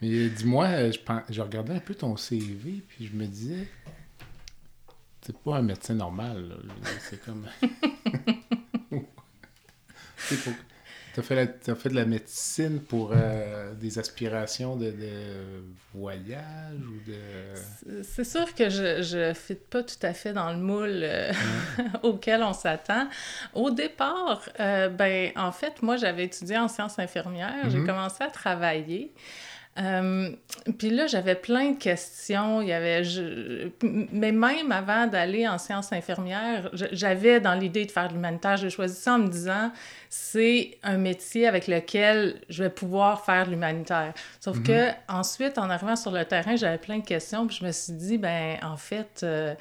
[0.00, 0.98] Mais dis-moi, je,
[1.28, 3.66] je regardais un peu ton CV, puis je me disais,
[5.22, 6.56] c'est pas un médecin normal.
[7.00, 7.46] C'est comme.
[11.14, 14.92] Tu as, fait de la médecine pour euh, des aspirations de,
[15.92, 18.02] voyage ou de...
[18.04, 21.32] C'est sûr que je ne fit pas tout à fait dans le moule euh,
[22.04, 23.08] auquel on s'attend.
[23.52, 27.68] Au départ, euh, ben, en fait, moi, j'avais étudié en sciences infirmières.
[27.68, 27.86] J'ai mm-hmm.
[27.86, 29.12] commencé à travailler.
[29.80, 30.30] Euh,
[30.78, 32.60] puis là, j'avais plein de questions.
[32.60, 33.02] Il y avait,
[33.82, 38.56] mais même avant d'aller en sciences infirmières, j'avais dans l'idée de faire de l'humanitaire.
[38.56, 39.72] J'ai choisi ça en me disant,
[40.10, 44.14] c'est un métier avec lequel je vais pouvoir faire de l'humanitaire.
[44.40, 44.62] Sauf mhm.
[44.64, 47.46] que ensuite, en arrivant sur le terrain, j'avais plein de questions.
[47.46, 49.20] Puis je me suis dit, ben en fait.
[49.22, 49.54] Euh,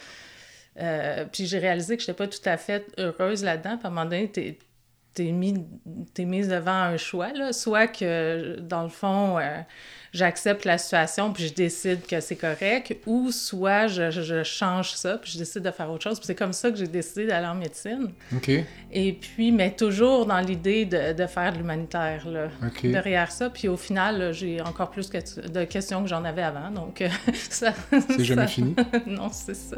[0.80, 3.78] euh, puis j'ai réalisé que je n'étais pas tout à fait heureuse là-dedans.
[3.78, 4.32] Puis à un moment donné,
[5.18, 5.56] t'es mis,
[6.18, 7.52] es mise devant un choix, là.
[7.52, 9.40] soit que, dans le fond,
[10.14, 15.18] j'accepte la situation puis je décide que c'est correct, ou soit je, je, change ça
[15.18, 16.20] puis je décide de faire autre chose.
[16.22, 18.12] c'est comme ça que j'ai décidé d'aller en médecine.
[18.36, 18.52] OK.
[18.92, 22.50] Et puis, mais toujours dans l'idée de, de, faire de l'humanitaire, là,
[22.84, 23.50] derrière ça.
[23.50, 27.74] Puis au final, j'ai encore plus que, de questions que j'en avais avant, donc ça...
[28.10, 28.76] C'est jamais fini?
[29.08, 29.78] non, c'est ça.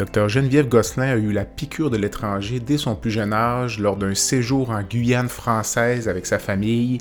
[0.00, 3.98] Docteur Geneviève Gosselin a eu la piqûre de l'étranger dès son plus jeune âge lors
[3.98, 6.96] d'un séjour en Guyane française avec sa famille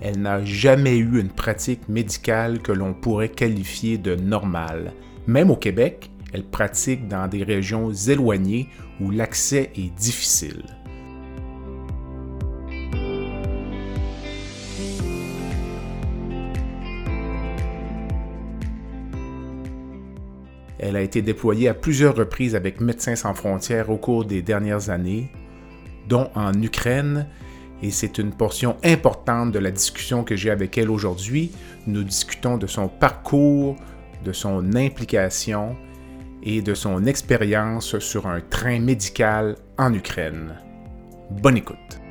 [0.00, 4.92] elle n'a jamais eu une pratique médicale que l'on pourrait qualifier de normale.
[5.28, 8.68] Même au Québec, elle pratique dans des régions éloignées
[9.00, 10.64] où l'accès est difficile.
[20.82, 24.90] Elle a été déployée à plusieurs reprises avec Médecins sans frontières au cours des dernières
[24.90, 25.30] années,
[26.08, 27.28] dont en Ukraine
[27.82, 31.50] et c'est une portion importante de la discussion que j'ai avec elle aujourd'hui.
[31.86, 33.76] Nous discutons de son parcours,
[34.24, 35.76] de son implication
[36.44, 40.54] et de son expérience sur un train médical en Ukraine.
[41.30, 42.01] Bonne écoute.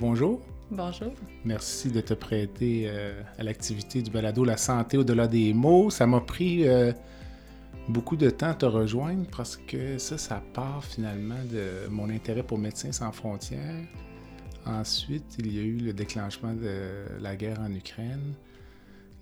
[0.00, 0.40] Bonjour.
[0.70, 1.12] Bonjour.
[1.44, 5.90] Merci de te prêter euh, à l'activité du balado La santé au-delà des mots.
[5.90, 6.92] Ça m'a pris euh,
[7.88, 12.42] beaucoup de temps à te rejoindre parce que ça, ça part finalement de mon intérêt
[12.42, 13.84] pour Médecins sans frontières.
[14.66, 18.34] Ensuite, il y a eu le déclenchement de la guerre en Ukraine.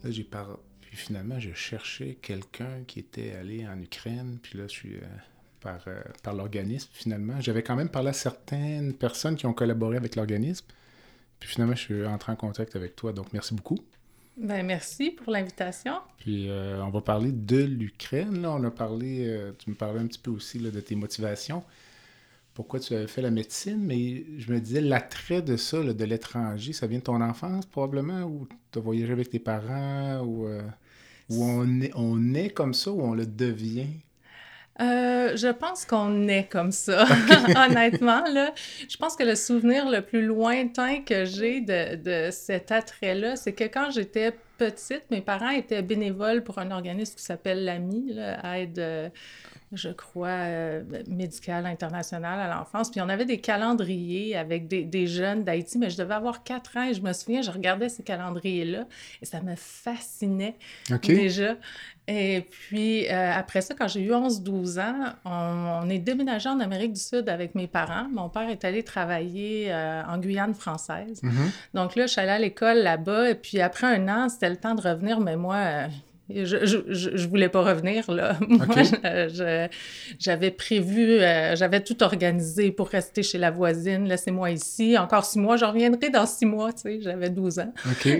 [0.04, 0.58] Là, j'ai par...
[0.80, 4.38] Puis finalement, je cherchais quelqu'un qui était allé en Ukraine.
[4.42, 4.96] Puis là, je suis...
[4.96, 5.06] Euh,
[5.62, 5.84] par,
[6.22, 7.40] par l'organisme, finalement.
[7.40, 10.66] J'avais quand même parlé à certaines personnes qui ont collaboré avec l'organisme.
[11.40, 13.78] Puis finalement, je suis entré en contact avec toi, donc merci beaucoup.
[14.36, 15.94] Ben, merci pour l'invitation.
[16.18, 18.46] Puis euh, on va parler de l'Ukraine.
[18.46, 21.62] On a parlé, euh, tu me parlais un petit peu aussi de tes motivations.
[22.54, 26.72] Pourquoi tu avais fait la médecine, mais je me disais, l'attrait de ça, de l'étranger,
[26.74, 30.62] ça vient de ton enfance probablement, ou tu as voyagé avec tes parents, ou, euh,
[31.30, 33.88] on, est, on est comme ça, ou on le devient?
[34.82, 37.04] Euh, je pense qu'on est comme ça,
[37.56, 38.24] honnêtement.
[38.32, 38.52] Là.
[38.88, 43.52] Je pense que le souvenir le plus lointain que j'ai de, de cet attrait-là, c'est
[43.52, 48.78] que quand j'étais petite, mes parents étaient bénévoles pour un organisme qui s'appelle l'AMI, Aide
[48.78, 49.08] euh,
[49.72, 52.90] je crois, euh, médicale internationale à l'enfance.
[52.90, 56.76] Puis on avait des calendriers avec des, des jeunes d'Haïti, mais je devais avoir quatre
[56.76, 58.86] ans et je me souviens, je regardais ces calendriers-là
[59.22, 60.56] et ça me fascinait
[61.02, 61.56] déjà.
[62.08, 66.92] Et puis euh, après ça, quand j'ai eu 11-12 ans, on, est déménagé en Amérique
[66.92, 68.08] du Sud avec mes parents.
[68.10, 71.22] Mon père est allé travailler euh, en Guyane française.
[71.22, 71.74] Mm-hmm.
[71.74, 74.56] Donc là, je suis allée à l'école là-bas et puis après un an, c'était le
[74.56, 75.86] temps de revenir, mais moi
[76.44, 78.36] je, je, je, voulais pas revenir, là.
[78.48, 78.66] Moi,
[80.18, 84.08] j'avais prévu, euh, j'avais tout organisé pour rester chez la voisine.
[84.08, 84.96] Laissez-moi ici.
[84.98, 87.00] Encore six mois, je reviendrai dans six mois, tu sais.
[87.00, 87.72] J'avais 12 ans.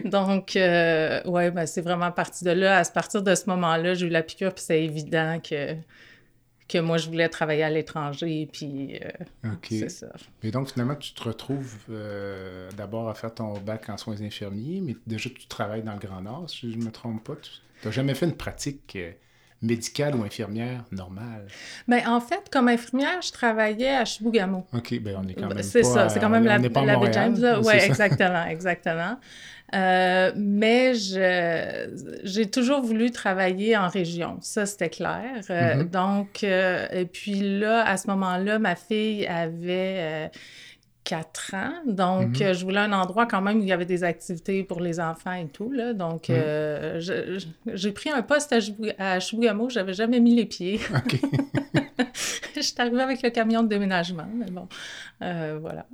[0.05, 2.79] Donc, euh, ouais, ben, c'est vraiment parti de là.
[2.79, 5.76] À partir de ce moment-là, j'ai eu la piqûre, puis c'est évident que
[6.72, 8.98] que moi, je voulais travailler à l'étranger, puis
[9.44, 10.08] euh, c'est ça.
[10.42, 11.76] Et donc, finalement, tu te retrouves
[12.76, 16.22] d'abord à faire ton bac en soins infirmiers, mais déjà, tu travailles dans le Grand
[16.22, 17.34] Nord, si je ne me trompe pas.
[17.82, 19.10] Tu n'as jamais fait une pratique euh,
[19.60, 21.46] médicale ou infirmière normale?
[21.88, 24.66] Bien, en fait, comme infirmière, je travaillais à Chibougamau.
[24.72, 27.34] OK, bien, on est quand même C'est ça, c'est quand même la, on la Montréal,
[27.36, 27.76] James, ça.
[27.86, 29.19] exactement, exactement.
[29.74, 31.88] Euh, mais je,
[32.24, 35.42] j'ai toujours voulu travailler en région, ça c'était clair.
[35.50, 35.88] Euh, Mhm.
[35.88, 40.30] Donc, euh, et puis là, à ce moment-là, ma fille avait
[41.04, 42.42] 4 ans, donc Mhm.
[42.46, 45.00] euh, je voulais un endroit quand même où il y avait des activités pour les
[45.00, 45.94] enfants et tout, là.
[45.94, 48.58] Donc, euh, je- je- j'ai pris un poste à,
[49.14, 50.78] à Chibougamau, j'avais jamais mis les pieds.
[52.62, 54.69] Je suis arrivée avec le camion de déménagement, mais bon,
[55.23, 55.87] euh, voilà.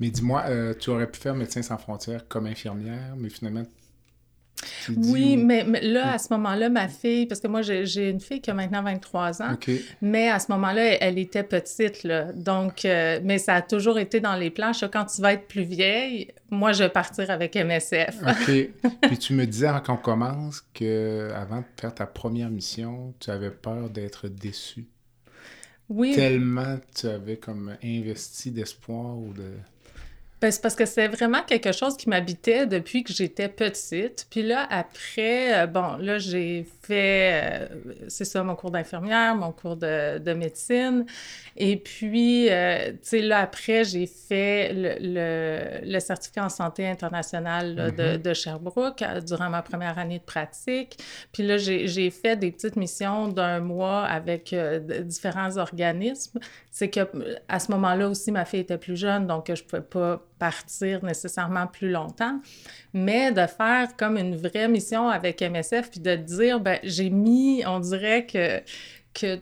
[0.00, 3.64] Mais dis-moi, euh, tu aurais pu faire Médecins sans frontières comme infirmière, mais finalement.
[4.96, 8.40] Oui, mais, mais là, à ce moment-là, ma fille, parce que moi, j'ai une fille
[8.40, 9.70] qui a maintenant 23 ans, OK.
[10.02, 12.32] mais à ce moment-là, elle, elle était petite, là.
[12.32, 15.62] Donc, euh, mais ça a toujours été dans les sais, Quand tu vas être plus
[15.62, 18.18] vieille, moi, je vais partir avec MSF.
[18.22, 18.90] OK.
[19.02, 23.30] Puis tu me disais avant qu'on commence que avant de faire ta première mission, tu
[23.30, 24.86] avais peur d'être déçu.
[26.14, 29.50] Tellement tu avais comme investi d'espoir ou de...
[30.40, 34.26] Ben, c'est parce que c'est vraiment quelque chose qui m'habitait depuis que j'étais petite.
[34.30, 37.68] Puis là, après, euh, bon, là, j'ai fait, euh,
[38.08, 41.04] c'est ça, mon cours d'infirmière, mon cours de, de médecine.
[41.58, 46.88] Et puis, euh, tu sais, là, après, j'ai fait le, le, le certificat en santé
[46.88, 50.96] internationale là, de, de Sherbrooke durant ma première année de pratique.
[51.32, 56.38] Puis là, j'ai j'ai fait des petites missions d'un mois avec euh, différents organismes.
[56.70, 57.00] C'est que
[57.48, 61.68] à ce moment-là aussi, ma fille était plus jeune, donc je pouvais pas partir nécessairement
[61.68, 62.40] plus longtemps.
[62.92, 67.62] Mais de faire comme une vraie mission avec MSF, puis de dire, ben, j'ai mis,
[67.66, 68.60] on dirait que,
[69.14, 69.38] que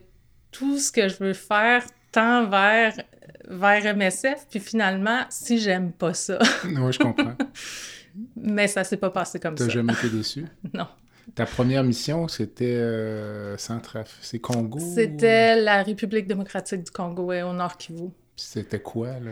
[0.51, 2.93] tout ce que je veux faire tend vers,
[3.47, 7.35] vers MSF, puis finalement, si j'aime pas ça, Oui, je comprends.
[8.35, 9.71] mais ça s'est pas passé comme T'as ça.
[9.71, 10.45] jamais été déçu?
[10.73, 10.87] Non.
[11.35, 14.17] Ta première mission, c'était euh, Centraf...
[14.19, 14.79] C'est Congo?
[14.79, 18.09] C'était la République démocratique du Congo et au Nord Kivu.
[18.41, 19.31] C'était quoi, là?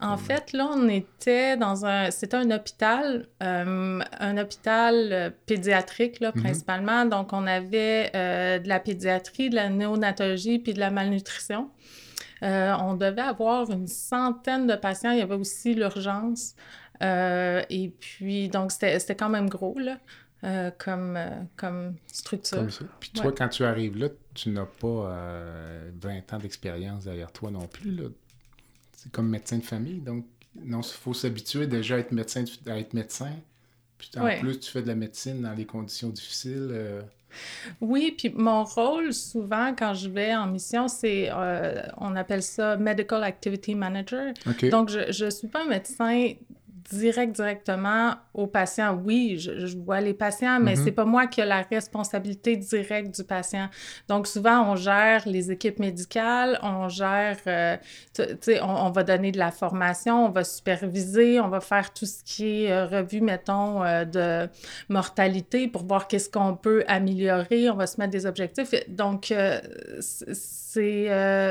[0.00, 2.10] En fait, là, on était dans un...
[2.10, 6.42] C'était un hôpital, euh, un hôpital euh, pédiatrique, là, Mhm.
[6.42, 7.04] principalement.
[7.04, 11.70] Donc, on avait euh, de la pédiatrie, de la néonatologie, puis de la malnutrition.
[12.42, 15.10] Euh, on devait avoir une centaine de patients.
[15.12, 16.54] Il y avait aussi l'urgence.
[17.00, 19.98] Et puis, donc, c'était c'était quand même gros, là,
[20.44, 22.58] euh, comme, euh, comme structure.
[22.58, 22.84] Comme ça.
[23.00, 23.34] Puis toi, Ouais.
[23.36, 27.90] quand tu arrives là, tu n'as pas euh, 20 ans d'expérience derrière toi non plus.
[27.90, 28.04] Là.
[29.06, 30.26] C'est comme médecin de famille, donc
[30.64, 32.44] non, il faut s'habituer déjà à être médecin.
[32.66, 33.30] À être médecin.
[33.98, 34.40] Puis en Ouais.
[34.40, 36.68] plus, tu fais de la médecine dans des conditions difficiles.
[36.72, 37.02] euh,
[37.80, 42.76] Oui, puis mon rôle, souvent, quand je vais en mission, c'est, euh, on appelle ça
[42.76, 44.32] Medical Activity Manager.
[44.70, 46.32] Donc, je ne suis pas un médecin
[46.90, 49.00] direct directement aux patients.
[49.04, 50.84] Oui, je, je vois les patients, mais Mhm.
[50.84, 53.68] c'est pas moi qui ai la responsabilité directe du patient.
[54.08, 57.76] Donc, souvent, on gère les équipes médicales, on gère, euh,
[58.14, 61.92] tu sais, on, on va donner de la formation, on va superviser, on va faire
[61.92, 64.48] tout ce qui est euh, revue, mettons, euh, de
[64.88, 68.72] mortalité pour voir qu'est-ce qu'on peut améliorer, on va se mettre des objectifs.
[68.88, 69.60] Donc, euh,
[70.00, 71.06] c'est,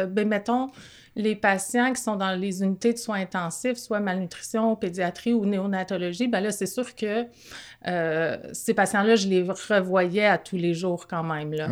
[0.08, 0.70] ben, mettons,
[1.16, 6.28] les patients qui sont dans les unités de soins intensifs, soit malnutrition, pédiatrie ou néonatologie,
[6.28, 7.26] ben là, c'est sûr que
[7.88, 11.54] euh, ces patients-là, je les revoyais à tous les jours quand même.
[11.54, 11.70] Là.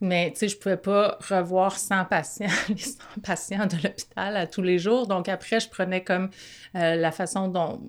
[0.00, 4.46] Mais tu sais, je pouvais pas revoir 100 patients, les 100 patients de l'hôpital à
[4.46, 5.06] tous les jours.
[5.06, 6.28] Donc après, je prenais comme
[6.76, 7.80] euh, la façon dont,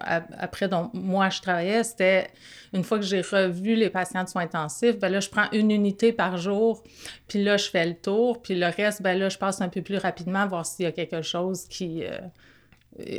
[0.00, 2.28] après, dont moi je travaillais, c'était
[2.72, 5.70] une fois que j'ai revu les patients de soins intensifs, ben là, je prends une
[5.70, 6.82] unité par jour,
[7.28, 9.82] puis là, je fais le tour, puis le reste, ben là, je passe un peu
[9.82, 12.04] plus rapidement, voir s'il y a quelque chose qui...
[12.04, 12.18] euh,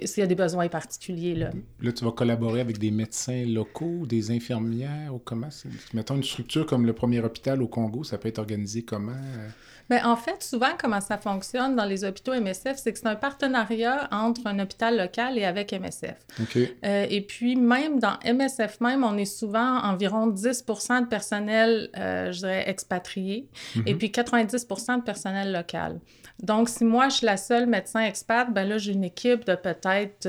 [0.05, 1.49] s'il y a des besoins particuliers, là.
[1.81, 5.49] Là, tu vas collaborer avec des médecins locaux, des infirmières, ou comment?
[5.93, 9.11] Mettons une structure comme le premier hôpital au Congo, ça peut être organisé comment?
[9.13, 9.47] euh?
[9.89, 13.15] Ben, en fait, souvent, comment ça fonctionne dans les hôpitaux MSF, c'est que c'est un
[13.15, 16.15] partenariat entre un hôpital local et avec MSF.
[16.41, 16.57] OK.
[16.85, 22.31] Euh, et puis, même dans MSF même, on est souvent environ 10% de personnel, euh,
[22.31, 23.49] je dirais, expatrié,
[23.85, 23.97] et Mhm.
[23.97, 25.99] puis 90% de personnel local.
[26.41, 29.55] Donc, si moi, je suis la seule médecin expat, ben là, j'ai une équipe de
[29.61, 30.27] peut-être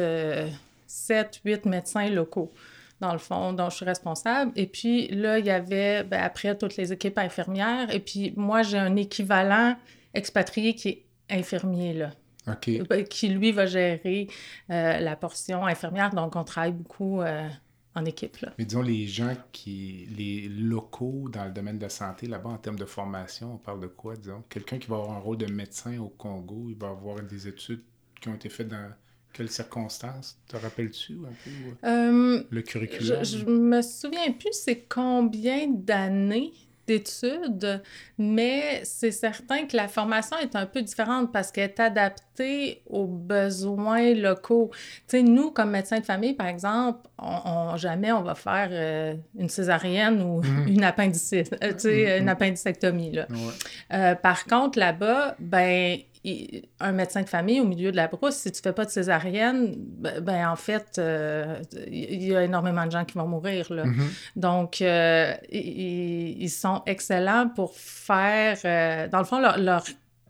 [0.92, 2.52] 7, 8 médecins locaux,
[3.00, 4.52] dans le fond, dont je suis responsable.
[4.56, 7.92] Et puis, là, il y avait, ben, après, toutes les équipes infirmières.
[7.94, 9.76] Et puis, moi, j'ai un équivalent
[10.14, 12.10] expatrié qui est infirmier, là.
[12.48, 12.86] OK.
[12.88, 14.28] Ben, qui lui va gérer
[14.70, 16.10] euh, la portion infirmière.
[16.10, 17.48] Donc, on travaille beaucoup euh,
[17.94, 18.36] en équipe.
[18.38, 18.52] Là.
[18.58, 20.08] Mais disons, les gens qui.
[20.16, 23.80] les locaux dans le domaine de la santé, là-bas, en termes de formation, on parle
[23.80, 24.42] de quoi, disons?
[24.48, 27.82] Quelqu'un qui va avoir un rôle de médecin au Congo, il va avoir des études
[28.20, 28.92] qui ont été faites dans
[29.32, 30.36] quelles circonstances?
[30.48, 33.24] Te rappelles-tu un peu euh, Euh, le je, curriculum?
[33.24, 36.52] je me souviens plus c'est combien d'années
[36.84, 37.80] d'études,
[38.18, 43.06] mais c'est certain que la formation est un peu différente parce qu'elle est adaptée aux
[43.06, 44.70] besoins locaux.
[44.72, 49.14] Tu sais, nous, comme médecins de famille, par exemple, on, jamais on va faire euh,
[49.38, 50.66] une césarienne ou Mhm.
[50.76, 52.22] une appendicite, euh, tu sais, Mhm.
[52.22, 53.26] une appendicectomie, là.
[53.30, 54.16] Ouais.
[54.16, 58.52] Par contre, là-bas, ben, il- un médecin de famille au milieu de la brousse, si
[58.52, 61.57] tu fais pas de césarienne, ben, ben, en fait, euh,
[61.88, 63.85] il y a énormément de gens qui vont mourir, là.
[63.85, 64.09] Mhm.
[64.37, 68.59] Donc, euh, ils, ils sont excellents pour faire...
[68.64, 69.85] euh, dans le fond, leur, leur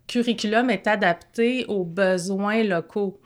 [0.07, 3.19] curriculum est adapté aux besoins locaux.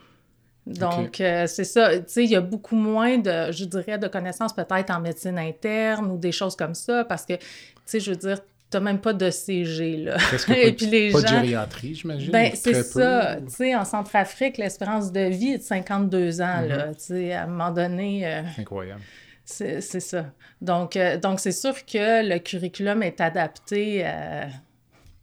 [0.67, 1.97] Donc, c'est ça.
[1.99, 5.39] Tu sais, il y a beaucoup moins de, je dirais, de connaissances peut-être en médecine
[5.39, 7.43] interne ou des choses comme ça parce que, tu
[7.85, 8.39] sais, je veux dire,
[8.77, 10.17] t'as même pas de CG, là.
[10.55, 12.31] Et puis les pas de gériatrie, j'imagine.
[12.31, 13.37] Ben, c'est ça.
[13.41, 16.95] Tu sais, en Centrafrique, l'espérance de vie est de 52 ans, là.
[16.95, 18.27] Tu sais, à un moment donné...
[18.27, 19.01] euh, Incroyable.
[19.45, 20.31] c'est ça.
[20.61, 24.45] Donc, euh, donc c'est sûr que le curriculum est adapté euh,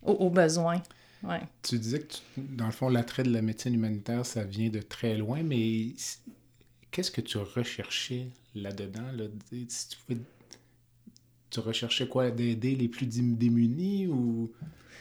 [0.04, 0.82] aux, aux besoins.
[1.24, 1.42] Ouais.
[1.62, 4.80] Tu disais que, tu- dans le fond, l'attrait de la médecine humanitaire, ça vient de
[4.82, 5.88] très loin, mais
[6.92, 9.12] qu'est-ce que tu recherchais là-dedans?
[9.16, 9.26] Là?
[9.70, 10.20] Si tu, pouvais-
[11.54, 12.32] tu recherchais quoi?
[12.32, 14.52] D'aider les plus démunis ou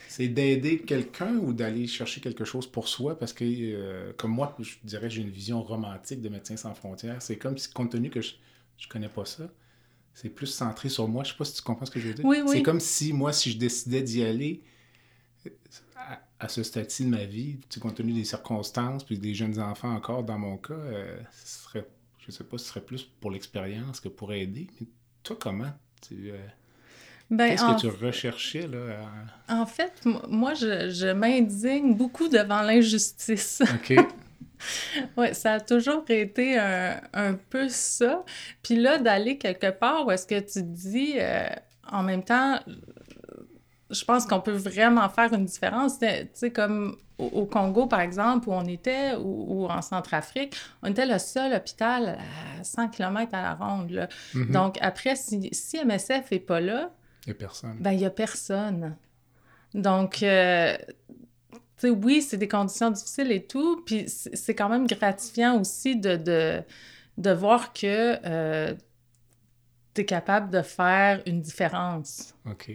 [0.08, 3.18] c'est d'aider quelqu'un ou d'aller chercher quelque chose pour soi?
[3.18, 7.22] Parce que, euh, comme moi, je dirais j'ai une vision romantique de Médecins sans frontières.
[7.22, 8.34] C'est comme si, compte tenu que je,
[8.76, 9.50] je connais pas ça,
[10.12, 11.24] c'est plus centré sur moi.
[11.24, 12.24] Je sais pas si tu comprends ce que je veux dire.
[12.26, 12.50] Oui, oui.
[12.50, 14.62] C'est comme si, moi, si je décidais d'y aller,
[15.96, 19.94] à, à ce stade-ci de ma vie, compte tenu des circonstances, puis des jeunes enfants
[19.94, 24.00] encore, dans mon cas, euh, ce serait, je sais pas, ce serait plus pour l'expérience
[24.00, 24.66] que pour aider.
[24.78, 24.86] Mais
[25.22, 25.72] toi, comment?
[26.06, 26.36] Tu, euh,
[27.30, 28.78] Ben, Qu'est-ce que tu recherchais, là?
[29.48, 33.62] à- en fait, moi, je, je m'indigne beaucoup devant l'injustice.
[33.74, 33.94] OK.
[35.16, 38.24] oui, ça a toujours été un, un peu ça.
[38.62, 41.46] Puis là, d'aller quelque part où est-ce que tu te dis, euh,
[41.90, 42.60] en même temps,
[43.92, 45.98] je pense qu'on peut vraiment faire une différence.
[45.98, 50.56] Tu sais, comme au, au Congo, par exemple, où on était, ou, ou en Centrafrique,
[50.82, 52.18] on était le seul hôpital
[52.58, 53.90] à 100 km à la ronde.
[53.90, 54.08] là.
[54.34, 54.50] Mhm.
[54.52, 56.90] Donc, après, si, si MSF n'est pas là,
[57.26, 57.76] Il n'y a personne.
[57.78, 58.96] ben, il n'y a personne.
[59.74, 60.76] Donc, euh,
[61.50, 65.96] tu sais, oui, c'est des conditions difficiles et tout, puis c'est quand même gratifiant aussi
[65.96, 66.62] de, de,
[67.18, 68.72] de voir que
[69.94, 72.34] tu es capable de faire une différence.
[72.50, 72.72] OK.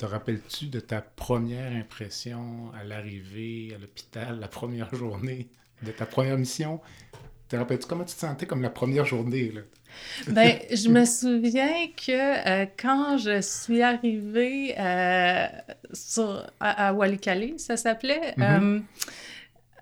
[0.00, 5.48] Te rappelles-tu de ta première impression à l'arrivée à l'hôpital, la première journée,
[5.82, 6.80] de ta première mission?
[7.50, 9.52] Te rappelles-tu comment tu te sentais comme la première journée?
[9.52, 9.60] Là?
[10.28, 15.46] Ben, je me souviens que euh, quand je suis arrivée euh,
[15.92, 18.42] sur, à, à Walikale, ça s'appelait, Mhm.
[18.42, 18.80] euh,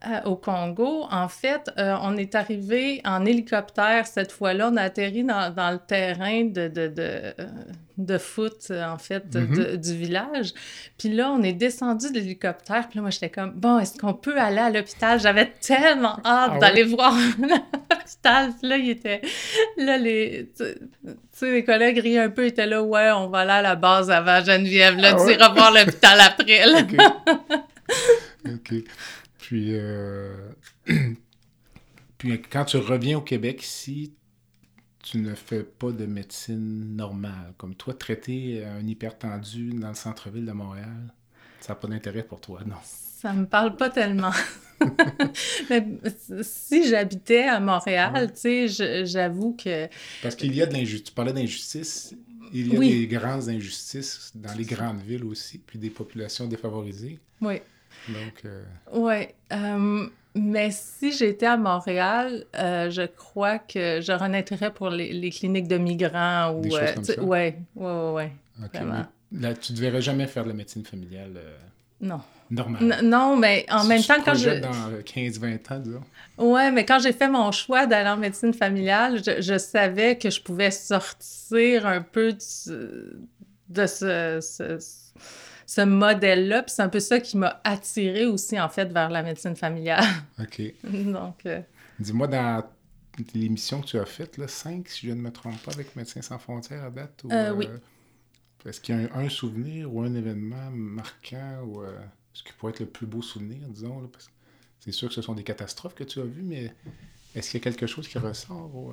[0.07, 4.71] euh, au Congo, en fait, euh, on est arrivé en hélicoptère cette fois-là.
[4.73, 7.33] On a atterri dans, dans le terrain de, de, de, euh,
[7.99, 9.57] de foot, en fait, Mhm.
[9.57, 10.52] de- du village.
[10.99, 12.88] Puis là, on est descendu de l'hélicoptère.
[12.88, 15.19] Puis là, moi, j'étais comme, bon, est-ce qu'on peut aller à l'hôpital?
[15.19, 18.52] J'avais tellement hâte Ah d'aller voir l'hôpital.
[18.61, 19.21] Puis là, il était...
[19.78, 20.49] Là, les...
[20.57, 20.64] Tu
[21.33, 22.45] sais, les collègues riaient un peu.
[22.45, 24.97] Ils étaient là, ouais, on va aller à la base avant Geneviève.
[24.97, 25.35] Là, Ah tu ouais?
[25.35, 26.67] iras voir l'hôpital après.
[26.67, 26.81] là.
[28.47, 28.55] OK.
[28.55, 28.75] OK.
[29.49, 30.50] Puis, euh,
[32.19, 34.12] puis quand tu reviens au Québec ici,
[35.02, 37.55] tu ne fais pas de médecine normale.
[37.57, 41.14] Comme toi, traiter un hypertendu dans le centre-ville de Montréal,
[41.61, 42.76] ça n'a pas d'intérêt pour toi, non?
[42.85, 44.33] Ça me parle pas tellement.
[45.71, 45.87] Mais
[46.43, 49.88] si j'habitais à Montréal, tu sais, j'avoue que...
[50.23, 51.05] Parce qu'il y a de l'injustice.
[51.05, 52.14] Tu parlais d'injustice.
[52.52, 52.90] Il y a Oui.
[52.90, 57.19] des grandes injustices dans les grandes villes aussi, puis des populations défavorisées.
[57.40, 57.62] Oui.
[58.09, 59.28] Donc, euh, Oui.
[59.52, 65.30] euh, mais si j'étais à Montréal, euh, je crois que je renaîtrais pour les, les
[65.30, 66.62] cliniques de migrants ou...
[66.62, 67.23] Des choses comme tu ça?
[67.23, 68.33] Ouais, ouais, ouais,
[69.33, 71.38] là, tu ne devrais jamais faire de la médecine familiale
[72.00, 72.21] Non.
[72.50, 72.83] normale?
[73.00, 74.50] N- non, mais en Si même tu temps, te quand je...
[74.61, 76.02] dans euh, 15-20 ans, disons.
[76.38, 80.30] Ouais, mais quand j'ai fait mon choix d'aller en médecine familiale, je, je savais que
[80.30, 83.18] je pouvais sortir un peu du-
[83.68, 84.78] de ce, ce,
[85.69, 86.63] ce modèle-là.
[86.63, 90.03] Puis c'est un peu ça qui m'a attirée aussi, en fait, vers la médecine familiale.
[90.41, 90.63] OK.
[90.85, 91.61] Donc, euh,
[92.01, 92.65] Dis-moi, dans
[93.35, 96.23] l'émission que tu as faite, là, 5, si je ne me trompe pas, avec Médecins
[96.23, 97.69] sans frontières à date, ou, Euh, oui.
[98.65, 101.99] est-ce qu'il y a un, un souvenir ou un événement marquant ou euh,
[102.33, 104.33] ce qui pourrait être le plus beau souvenir, disons, là, parce que
[104.81, 106.73] c'est sûr que ce sont des catastrophes que tu as vues, mais
[107.35, 108.75] est-ce qu'il y a quelque chose qui ressort?
[108.75, 108.93] ou,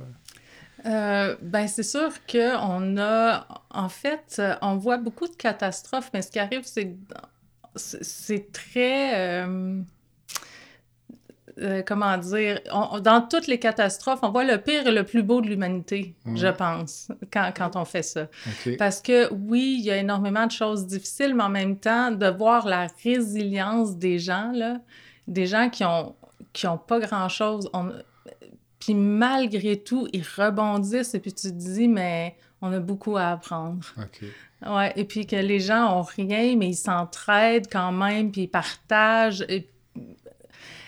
[0.86, 1.36] euh?
[1.42, 3.48] ben c'est sûr qu'on a...
[3.70, 6.96] En fait, on voit beaucoup de catastrophes, mais ce qui arrive, c'est
[7.78, 9.20] c'est très...
[9.20, 9.82] euh,
[11.62, 12.60] euh, comment dire,
[13.02, 16.38] dans toutes les catastrophes, on voit le pire et le plus beau de l'humanité, mhm.
[16.38, 18.28] je pense, quand, quand, on fait ça.
[18.78, 22.28] Parce que oui, il y a énormément de choses difficiles, mais en même temps, de
[22.28, 24.82] voir la résilience des gens, là,
[25.30, 26.14] des gens qui ont,
[26.52, 27.70] qui ont pas grand-chose,
[28.86, 33.30] puis malgré tout, ils rebondissent et puis tu te dis, mais on a beaucoup à
[33.32, 33.84] apprendre.
[34.64, 38.48] Ouais, et puis que les gens ont rien, mais ils s'entraident quand même, puis ils
[38.48, 39.44] partagent.
[39.50, 39.68] Et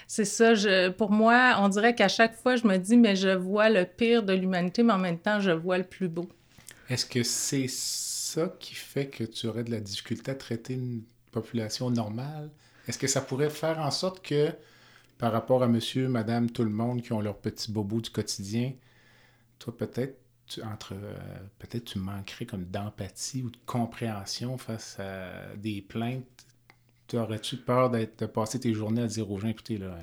[0.06, 3.30] c'est ça, je, pour moi, on dirait qu'à chaque fois, je me dis, mais je
[3.30, 6.30] vois le pire de l'humanité, mais en même temps, je vois le plus beau.
[6.92, 11.01] Est-ce que c'est ça qui fait que tu aurais de la difficulté à traiter une
[11.32, 12.51] population normale?
[12.88, 14.51] Est-ce que ça pourrait faire en sorte que,
[15.17, 18.74] par rapport à monsieur, madame, tout le monde qui ont leurs petits bobos du quotidien,
[19.59, 20.19] toi, peut-être,
[20.63, 21.17] entre euh,
[21.59, 26.47] peut-être tu manquerais comme d'empathie ou de compréhension face à des plaintes
[27.15, 29.97] aurais-tu peur d'être, de passer tes journées à dire aux gens, écoutez, là,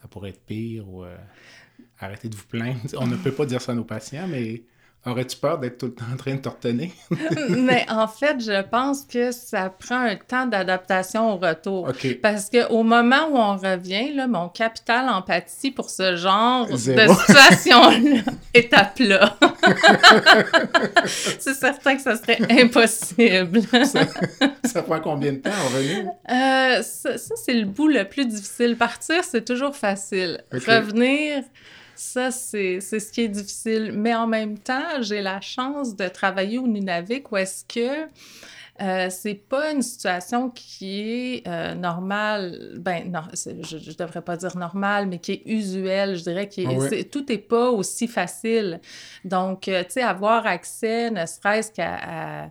[0.00, 1.16] ça pourrait être pire ou euh,
[2.00, 2.80] arrêtez de vous plaindre?
[2.98, 4.64] On ne peut pas dire ça à nos patients, mais
[5.06, 6.92] Aurais-tu peur d'être tout le temps en train de t'ortonner?
[7.48, 11.92] Mais en fait, je pense que ça prend un temps d'adaptation au retour.
[12.20, 18.22] Parce qu'au moment où on revient, là, mon capital empathie pour ce genre de situation-là
[18.52, 19.36] est à plat.
[21.06, 23.60] c'est certain que ça serait impossible.
[24.64, 26.10] ça, prend combien de temps en revenir?
[26.28, 28.76] Euh, ça, c'est le bout le plus difficile.
[28.76, 30.42] Partir, c'est toujours facile.
[30.50, 31.44] Revenir...
[31.96, 33.92] Ça, c'est ce qui est difficile.
[33.94, 38.08] Mais en même temps, j'ai la chance de travailler au Nunavik où est-ce que
[38.82, 44.36] euh, c'est pas une situation qui est euh, normale, ben non, je, je devrais pas
[44.36, 48.80] dire normale, mais qui est usuelle, je dirais que ah tout n'est pas aussi facile.
[49.24, 52.50] Donc, euh, tu sais, avoir accès, ne serait-ce qu'à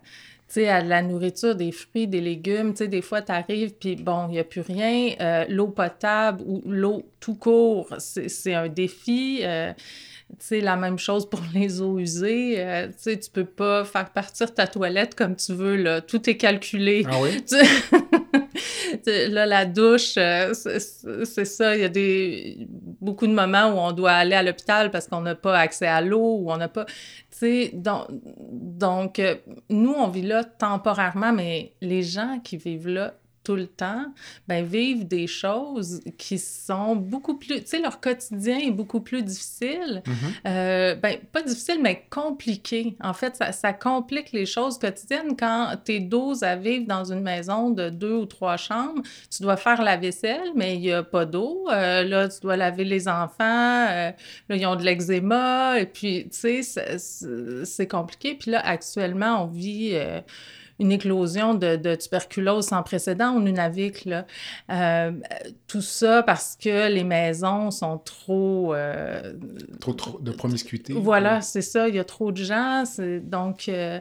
[0.55, 2.73] sais, à la nourriture, des fruits, des légumes.
[2.73, 5.13] Tu sais, des fois, tu arrives, puis bon, il n'y a plus rien.
[5.19, 9.39] Euh, l'eau potable ou l'eau tout court, c'est un défi.
[9.43, 9.73] Euh,
[10.29, 12.55] tu sais, la même chose pour les eaux usées.
[12.57, 16.01] Euh, tu sais, tu peux pas faire partir ta toilette comme tu veux, là.
[16.01, 17.05] Tout est calculé.
[17.09, 17.43] Ah oui?
[19.29, 20.17] là, la douche,
[20.53, 21.75] c'est ça.
[21.75, 22.67] Il y a des,
[23.01, 26.01] beaucoup de moments où on doit aller à l'hôpital parce qu'on n'a pas accès à
[26.01, 26.85] l'eau ou on n'a pas
[27.73, 29.35] donc, donc, euh,
[29.69, 33.13] nous, on vit là temporairement, mais les gens qui vivent là
[33.45, 34.05] tout le temps,
[34.47, 39.23] ben, vivent des choses qui sont beaucoup plus, tu sais, leur quotidien est beaucoup plus
[39.23, 40.01] difficile.
[40.05, 40.47] Mm-hmm.
[40.47, 42.97] Euh, ben, pas difficile, mais compliqué.
[43.01, 47.11] En fait, ça, ça, complique les choses quotidiennes quand tu es 12 à vivre dans
[47.11, 49.01] une maison de deux ou trois chambres.
[49.29, 51.67] Tu dois faire la vaisselle, mais il n'y a pas d'eau.
[51.69, 53.87] Euh, là, tu dois laver les enfants.
[53.89, 54.11] Euh,
[54.49, 55.79] là, ils ont de l'eczéma.
[55.79, 58.33] Et puis, tu sais, c'est compliqué.
[58.33, 59.95] Puis là, actuellement, on vit
[60.79, 64.05] une éclosion de, tuberculose sans précédent au Nunavik.
[64.05, 64.25] Là.
[64.69, 65.11] Euh,
[65.67, 68.73] tout ça parce que les maisons sont trop...
[68.73, 69.33] Euh,
[69.79, 70.93] trop, trop, de promiscuité.
[70.93, 71.87] Voilà, c'est ça.
[71.87, 72.83] Il y a trop de gens.
[73.23, 73.69] Donc...
[73.69, 73.99] Euh,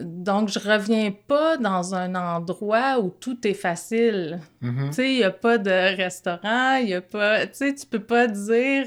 [0.00, 4.40] donc, je reviens pas dans un endroit où tout est facile.
[4.62, 4.86] Mm-hmm.
[4.88, 7.46] Tu sais, il n'y a pas de restaurant, il n'y a pas...
[7.46, 8.86] Tu sais, tu peux pas dire...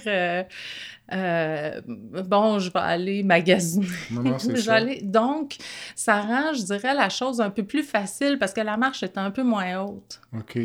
[1.14, 3.88] Euh, bon, je vais aller magasiner.
[5.02, 5.58] Donc,
[5.96, 9.18] ça rend, je dirais, la chose un peu plus facile parce que la marche est
[9.18, 10.22] un peu moins haute.
[10.38, 10.60] OK.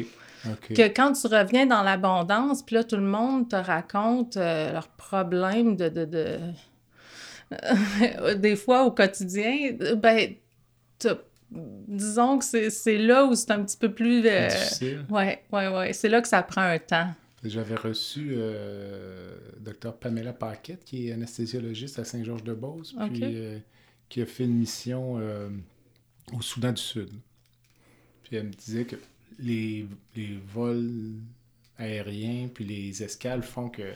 [0.68, 4.88] Que quand tu reviens dans l'abondance, puis là, tout le monde te raconte euh, leurs
[4.88, 5.88] problèmes de...
[5.88, 6.38] de,
[8.36, 10.34] des fois, au quotidien, ben,
[11.50, 14.26] disons que c'est là où c'est un petit peu plus...
[14.26, 15.06] Euh, difficile.
[15.10, 15.92] Ouais, ouais, ouais.
[15.92, 17.12] C'est là que ça prend un temps.
[17.48, 23.58] J'avais reçu euh, Dr Pamela Paquette, qui est anesthésiologiste à Saint-Georges-de-Beauce, puis euh,
[24.08, 25.48] qui a fait une mission euh,
[26.32, 27.10] au Soudan du Sud.
[28.24, 28.96] Puis elle me disait que
[29.38, 31.14] les, les vols
[31.78, 33.92] aériens puis les escales font que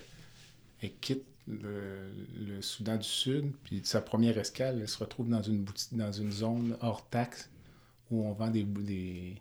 [0.82, 5.62] elle quitte le, Soudan du Sud, puis sa première escale, elle se retrouve dans une
[5.62, 7.50] boutique, dans une zone hors taxe
[8.10, 9.36] où on vend des, des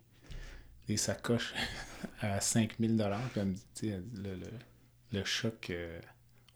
[0.90, 1.54] des sacoches
[2.22, 4.40] à 5000 dollars comme le, le,
[5.14, 6.00] le, choc euh,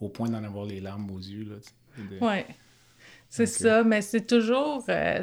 [0.01, 1.45] au point d'en avoir les larmes aux yeux.
[1.45, 2.55] Là, Oui,
[3.29, 5.21] c'est ça, mais c'est toujours, euh,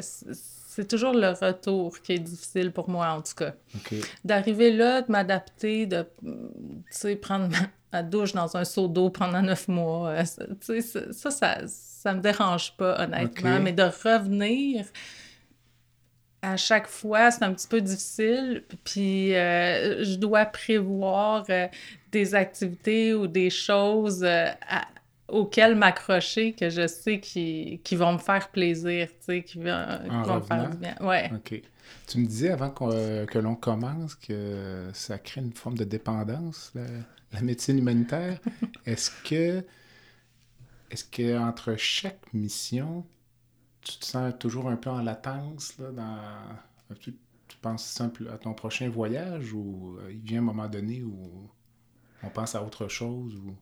[0.73, 3.53] c'est toujours le retour qui est difficile pour moi, en tout cas.
[4.23, 6.05] D'arriver là, de m'adapter, de
[7.15, 7.49] prendre
[7.91, 10.45] ma, douche dans un seau d'eau pendant neuf mois, euh, ça,
[11.11, 14.85] ça, ça, ça, me dérange pas, honnêtement, mais de revenir
[16.41, 18.63] à chaque fois, c'est un petit peu difficile.
[18.83, 21.67] Puis euh, je dois prévoir euh,
[22.11, 24.47] des activités ou des choses euh,
[25.31, 29.63] auxquels m'accrocher que je sais qui, qui vont me faire plaisir, tu sais, qui, vont,
[29.65, 30.95] me faire du bien.
[31.01, 31.31] Ouais.
[31.33, 31.61] OK.
[32.07, 35.83] Tu me disais avant qu'on- euh, que l'on commence que ça crée une forme de
[35.83, 36.83] dépendance, la,
[37.33, 38.39] la médecine humanitaire.
[38.85, 39.63] Est-ce que,
[40.89, 43.05] est-ce que entre chaque mission,
[43.81, 47.15] tu te sens toujours un peu en latence là, dans tu,
[47.47, 51.49] tu penses simple à ton prochain voyage ou euh, il vient un moment donné où
[52.23, 53.55] on pense à autre chose ou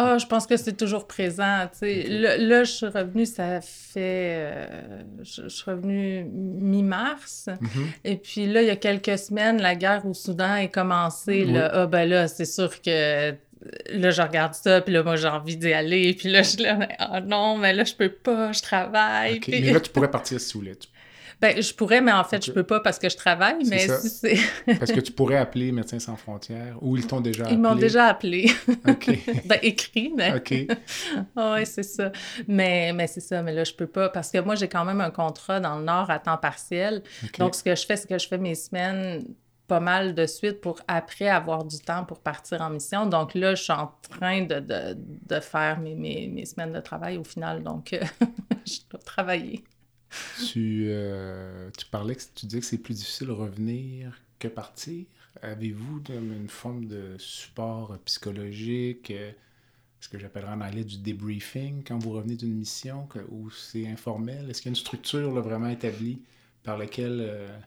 [0.00, 1.66] Ah, je pense que c'est toujours présent.
[1.72, 2.00] tu sais.
[2.04, 2.06] Ok.
[2.10, 4.50] Là, là, je suis revenue, ça fait.
[4.52, 7.48] euh, je, je suis revenue mi-mars.
[7.60, 7.86] Mhm.
[8.04, 11.44] Et puis là, il y a quelques semaines, la guerre au Soudan est commencée.
[11.44, 13.34] Là, ah, ben là, c'est sûr que.
[13.92, 16.14] Là, je regarde ça, puis là, moi, j'ai envie d'y aller.
[16.14, 19.38] Puis là, je suis là, mais, ah non, mais là, je peux pas, je travaille.
[19.38, 19.40] OK.
[19.50, 20.76] Puis- Mais là, tu pourrais partir si tu voulais.
[20.76, 20.86] Tu-
[21.40, 22.56] Ben, je pourrais, mais en fait, je Ok.
[22.56, 23.64] peux pas parce que je travaille.
[23.64, 24.00] Mais ça.
[24.00, 24.38] si c'est.
[24.78, 27.54] Parce que tu pourrais appeler Médecins sans frontières ou ils t'ont déjà appelé.
[27.56, 28.50] Ils m'ont déjà appelé.
[28.88, 29.10] OK.
[29.46, 30.34] ben, écrit, mais.
[30.34, 30.50] OK.
[31.36, 32.10] Ouais, c'est ça.
[32.48, 34.08] Mais, mais c'est ça, mais là, je peux pas.
[34.08, 37.02] Parce que moi, j'ai quand même un contrat dans le Nord à temps partiel.
[37.38, 39.22] Donc, ce que je fais, c'est que je fais mes semaines
[39.68, 43.04] pas mal de suite pour après avoir du temps pour partir en mission.
[43.06, 46.80] Donc là, je suis en train de, de, de faire mes, mes, mes semaines de
[46.80, 47.62] travail au final.
[47.62, 47.94] Donc,
[48.66, 49.62] je dois travailler.
[50.36, 55.06] Tu, euh, tu parlais tu disais que c'est plus difficile revenir que partir.
[55.42, 59.32] Avez-vous une forme de support psychologique, euh,
[60.00, 63.86] ce que j'appellerais en anglais du debriefing quand vous revenez d'une mission, que- ou c'est
[63.88, 64.50] informel?
[64.50, 66.22] Est-ce qu'il y a une structure là, vraiment établie
[66.64, 67.58] par laquelle euh,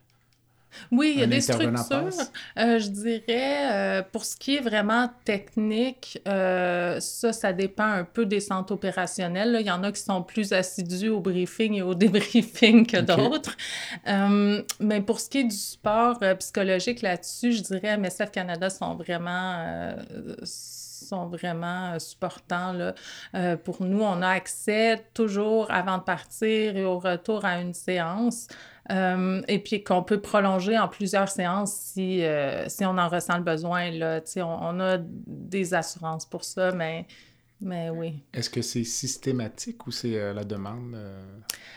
[0.90, 2.10] Oui, il y a des structures.
[2.58, 8.04] Euh, je dirais, euh, pour ce qui est vraiment technique, euh, ça, ça dépend un
[8.04, 9.52] peu des centres opérationnels.
[9.52, 9.60] là.
[9.60, 13.56] Il y en a qui sont plus assidus au briefing et au débriefing que d'autres.
[14.80, 19.94] Mais pour ce qui est du support psychologique là-dessus, je dirais MSF Canada sont vraiment...
[20.44, 22.72] sont vraiment supportants.
[22.72, 22.94] Là.
[23.34, 27.74] Euh, pour nous, on a accès toujours avant de partir et au retour à une
[27.74, 28.48] séance.
[28.92, 33.38] Euh, et puis qu'on peut prolonger en plusieurs séances si, euh, si on en ressent
[33.38, 33.90] le besoin.
[33.90, 34.20] Là.
[34.36, 37.06] On, on a des assurances pour ça, mais,
[37.60, 38.22] mais oui.
[38.34, 40.96] Est-ce que c'est systématique ou c'est euh, la demande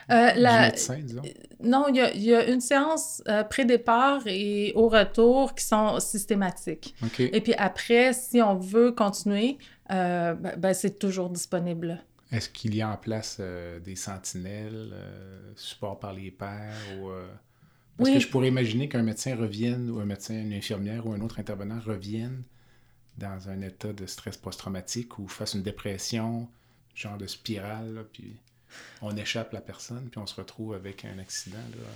[0.10, 1.22] du la- médecin, disons?
[1.64, 6.00] Non, il y a, il y a une séance pré-départ et au retour qui sont
[6.02, 6.96] systématiques.
[7.02, 7.22] OK.
[7.22, 9.58] Et puis après, si on veut continuer,
[9.90, 12.04] ben, ben, c'est toujours disponible.
[12.32, 17.10] Est-ce qu'il y a en place euh, des sentinelles, euh, support par les pairs ou,
[17.10, 17.28] euh,
[17.98, 18.16] Parce Oui.
[18.16, 21.40] que je pourrais imaginer qu'un médecin revienne, ou un médecin, une infirmière ou un autre
[21.40, 22.44] intervenant revienne
[23.18, 26.50] dans un état de stress post-traumatique ou fasse une dépression,
[26.96, 28.36] genre de spirale, là, puis
[29.02, 31.58] on échappe la personne, puis on se retrouve avec un accident.
[31.72, 31.88] Là.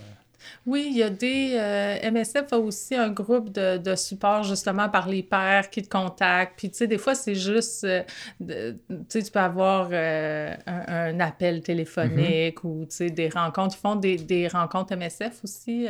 [0.65, 1.53] Oui, il y a des...
[1.55, 5.89] euh, MSF a aussi un groupe de, de support justement par les pairs qui te
[5.89, 6.53] contactent.
[6.57, 7.83] Puis, tu sais, des fois, c'est juste...
[7.83, 8.03] euh,
[8.39, 13.75] tu sais, tu peux avoir euh, un, un appel téléphonique ou, tu sais, des rencontres.
[13.77, 15.87] Ils font des, des rencontres MSF aussi.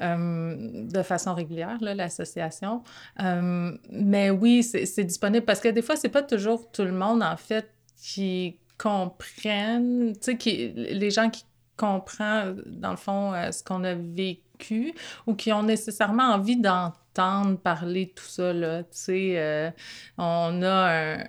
[0.00, 0.56] euh,
[0.90, 2.82] de façon régulière, l'association.
[3.22, 7.22] Euh, mais oui, c'est disponible parce que des fois, c'est pas toujours tout le monde,
[7.22, 7.68] en fait,
[8.02, 11.44] qui comprennent, tu sais, les gens qui
[11.82, 14.94] comprennent, dans le fond, euh, ce qu'on a vécu
[15.26, 19.70] ou qui ont nécessairement envie d'entendre parler de tout ça, là, tu sais, euh,
[20.18, 21.24] on a un, euh,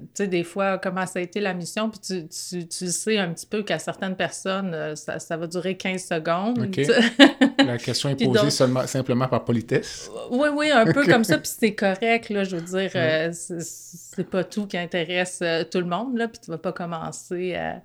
[0.00, 3.18] tu sais, des fois, comment ça a été la mission, puis tu, tu, tu sais
[3.18, 6.66] un petit peu qu'à certaines personnes, euh, ça, ça va durer 15 secondes.
[7.66, 10.10] La question est posée donc- seulement, simplement par politesse.
[10.30, 13.28] Oui, oui, un peu comme ça, puis c'est correct, là, je veux dire, Ouais.
[13.28, 17.54] euh, c'est- pas tout qui intéresse tout le monde, là, puis tu vas pas commencer
[17.54, 17.82] à,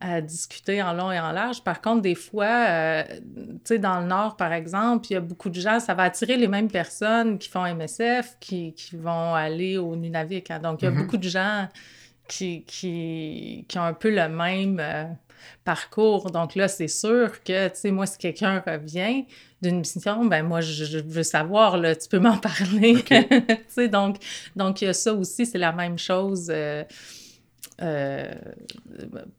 [0.00, 1.62] à discuter en long et en large.
[1.62, 3.20] Par contre, des fois, euh, tu
[3.64, 6.36] sais, dans le Nord, par exemple, il y a beaucoup de gens, ça va attirer
[6.36, 10.60] les mêmes personnes qui font MSF, qui, qui vont aller au Nunavik, hein.
[10.60, 10.98] donc il y a Mhm.
[11.02, 11.68] beaucoup de gens
[12.28, 14.78] qui, qui, qui ont un peu le même...
[14.80, 15.04] euh,
[15.62, 16.30] parcours.
[16.30, 19.26] Donc là, c'est sûr que, tu sais, moi, si quelqu'un revient
[19.60, 23.04] d'une mission, ben moi, je, je veux savoir, là, tu peux m'en parler.
[23.10, 24.16] Tu sais, donc,
[24.56, 26.48] donc, il y a ça aussi, c'est la même chose.
[26.50, 26.82] euh,
[27.82, 28.32] euh,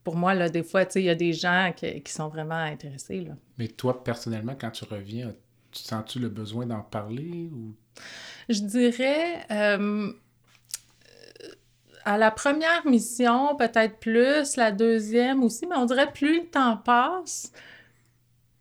[0.04, 2.28] pour moi, là, des fois, tu sais, il y a des gens qui, qui sont
[2.28, 3.32] vraiment intéressés, là.
[3.58, 5.34] Mais toi, personnellement, quand tu reviens,
[5.78, 7.74] sens-tu le besoin d'en parler ou?
[8.48, 10.12] Je dirais, euh,
[12.04, 16.76] à la première mission, peut-être plus, la deuxième aussi, mais on dirait plus le temps
[16.76, 17.52] passe,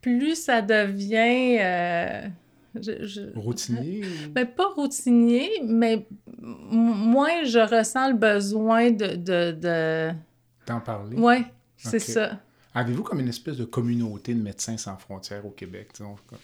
[0.01, 1.57] plus ça devient...
[1.59, 2.27] euh,
[2.75, 4.01] je- je- routinier?
[4.03, 6.07] ou- Ben, pas routinier, mais
[6.41, 9.15] moins je ressens le besoin de...
[9.15, 10.11] de, de...
[10.67, 11.17] D'en parler?
[11.17, 11.45] Ouais,
[11.77, 12.39] c'est ça.
[12.73, 15.89] Avez-vous comme une espèce de communauté de médecins sans frontières au Québec?
[15.93, 16.39] disons, comme-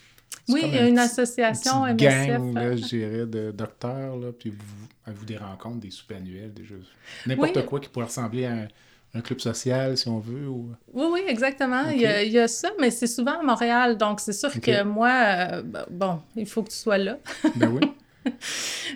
[0.53, 2.27] Oui, il y a une association une MSF.
[2.27, 6.53] gang, là, je dirais, de docteurs, là, puis vous, avez-vous des rencontres, des soupers annuels,
[6.53, 6.81] des jeux...
[7.25, 7.65] N'importe Oui.
[7.65, 8.67] quoi qui pourrait ressembler à un,
[9.15, 10.69] un club social, si on veut, ou...
[10.93, 11.89] Oui, oui, exactement.
[11.89, 13.97] Il, y a, il y a ça, mais c'est souvent à Montréal.
[13.97, 17.17] Donc, c'est sûr que moi, euh, b- bon, il faut que tu sois là.
[17.55, 17.81] Ben oui.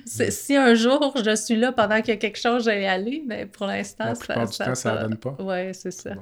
[0.05, 3.45] Si un jour je suis là pendant qu'il y a quelque chose, y aller, mais
[3.47, 5.35] pour l'instant, plupart du temps, ça donne pas.
[5.39, 6.13] Oui, c'est ça.
[6.13, 6.21] Bon.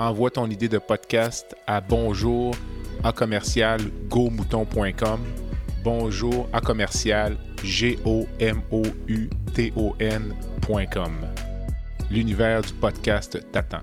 [0.00, 2.54] Envoie ton idée de podcast à bonjour
[3.04, 5.20] à commercial gomouton.com.
[5.84, 7.98] Bonjour à commercial g.
[12.10, 13.82] L'univers du podcast t'attend.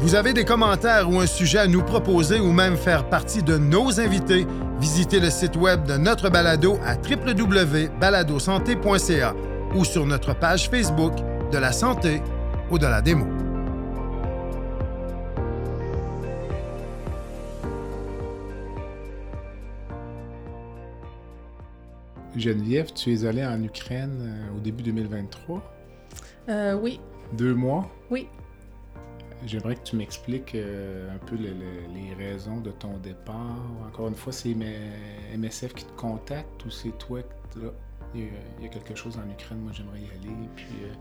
[0.00, 3.56] Vous avez des commentaires ou un sujet à nous proposer ou même faire partie de
[3.56, 4.46] nos invités,
[4.80, 9.34] visitez le site web de notre balado à www.baladosanté.ca
[9.74, 11.12] ou sur notre page Facebook
[11.52, 12.22] de la santé
[12.70, 13.26] ou de la démo.
[22.36, 25.62] Geneviève, tu es allée en Ukraine euh, au début 2023.
[26.48, 27.00] Euh, oui,
[27.32, 27.88] Deux mois?
[28.10, 28.28] oui.
[29.46, 33.56] J'aimerais que tu m'expliques euh, un peu le- le- les raisons de ton départ?
[33.86, 34.54] Encore une fois, c'est
[35.36, 37.70] MSF qui te contacte ou c'est toi qui là,
[38.14, 38.24] il
[38.62, 40.48] y, a, quelque chose en Ukraine, moi j'aimerais y aller.
[40.56, 40.92] Puis, euh,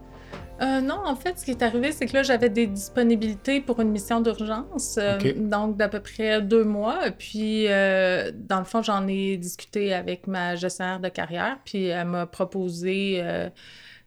[0.62, 3.79] Euh, non, en fait, ce qui est arrivé, c'est que là, j'avais des disponibilités pour
[3.79, 7.10] une mission d'urgence, euh, donc d'à peu près deux mois.
[7.17, 12.25] Puis, dans le fond, j'en ai discuté avec ma gestionnaire de carrière, puis elle m'a
[12.27, 13.23] proposé.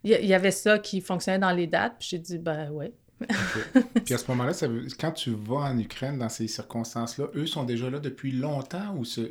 [0.05, 2.71] Il y, il y avait ça qui fonctionnait dans les dates, puis j'ai dit, ben
[2.71, 2.93] ouais.
[4.05, 7.47] puis à ce moment-là, ça veut- quand tu vas en Ukraine dans ces circonstances-là, eux
[7.47, 9.31] sont déjà là depuis longtemps ou ce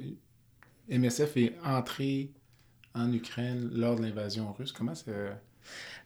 [0.90, 2.32] MSF est entré
[2.94, 4.72] en Ukraine lors de l'invasion russe?
[4.72, 5.12] Comment ça,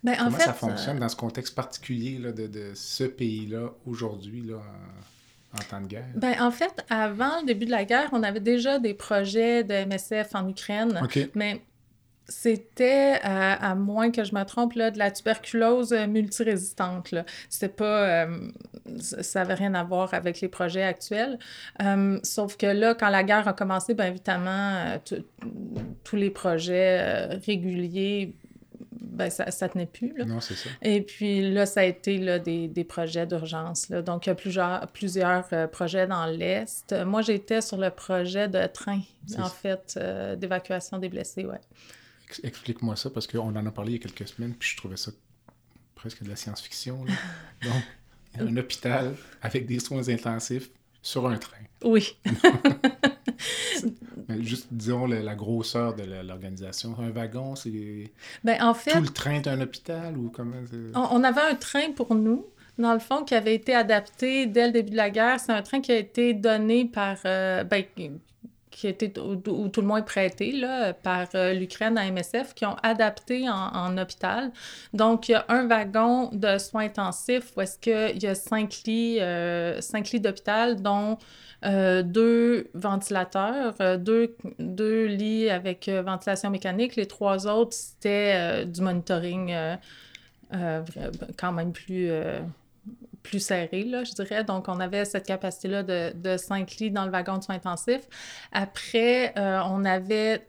[0.04, 3.04] Ben, en comment fait, ça fonctionne euh, dans ce contexte particulier là, de, de ce
[3.06, 6.06] pays-là aujourd'hui là, en, en temps de guerre?
[6.16, 9.74] ben, en fait, avant le début de la guerre, on avait déjà des projets de
[9.86, 11.00] MSF en Ukraine.
[11.04, 11.30] OK.
[11.34, 11.62] Mais
[12.28, 17.12] c'était, à, à moins que je me trompe, là, de la tuberculose euh, multirésistante.
[17.12, 17.26] Là.
[17.50, 18.26] C'était pas...
[18.26, 18.50] euh,
[19.00, 21.38] ça ça avait rien à voir avec les projets actuels.
[21.82, 25.20] Euh, sauf que là, quand la guerre a commencé, bien évidemment, euh,
[26.04, 28.34] tous les projets euh, réguliers,
[29.02, 30.14] ben, ça, ça tenait plus.
[30.18, 30.26] Là.
[30.26, 30.70] Non, c'est ça.
[30.82, 33.90] Et puis là, ça a été là, des, des projets d'urgence.
[33.90, 34.02] là.
[34.02, 36.92] Donc, il y a plusieurs, plusieurs euh, projets dans l'Est.
[36.92, 39.00] Euh, Moi, j'étais sur le projet de train,
[39.38, 41.60] en fait, euh, d'évacuation des blessés, ouais.
[42.28, 44.78] Ex- Explique-moi ça parce qu'on en a parlé il y a quelques semaines, puis je
[44.78, 45.12] trouvais ça
[45.96, 47.06] presque de la science-fiction.
[47.64, 47.84] Donc,
[48.40, 50.70] un hôpital avec des soins intensifs
[51.02, 51.58] sur un train.
[51.84, 52.18] Oui.
[54.28, 56.96] Mais juste, disons, la, la grosseur de l'organisation.
[57.00, 58.12] Un wagon, c'est
[58.44, 60.56] Ben, en fait, tout le train d'un hôpital ou comment
[60.94, 62.48] on avait un train pour nous,
[62.80, 65.40] dans le fond, qui avait été adapté dès le début de la guerre.
[65.40, 67.18] C'est un train qui a été donné par...
[67.26, 67.84] euh, ben,
[68.76, 72.54] qui- a été, ou, ou tout le moins prêté là, par euh, l'Ukraine à MSF,
[72.54, 74.52] qui ont adapté en, en hôpital.
[74.94, 77.80] Donc, il y a un wagon de soins intensifs où est-ce
[78.22, 81.18] y a cinq lits, euh, cinq lits d'hôpital, dont
[81.64, 86.96] euh, deux ventilateurs, deux, deux lits avec ventilation mécanique.
[86.98, 89.56] Les trois autres, c'était du monitoring
[91.38, 92.12] quand même plus,
[93.24, 94.44] plus serré, là, je dirais.
[94.44, 98.08] Donc, on avait cette capacité-là de, de 5 lits dans le wagon de soins intensifs.
[98.52, 100.46] Après, euh, on avait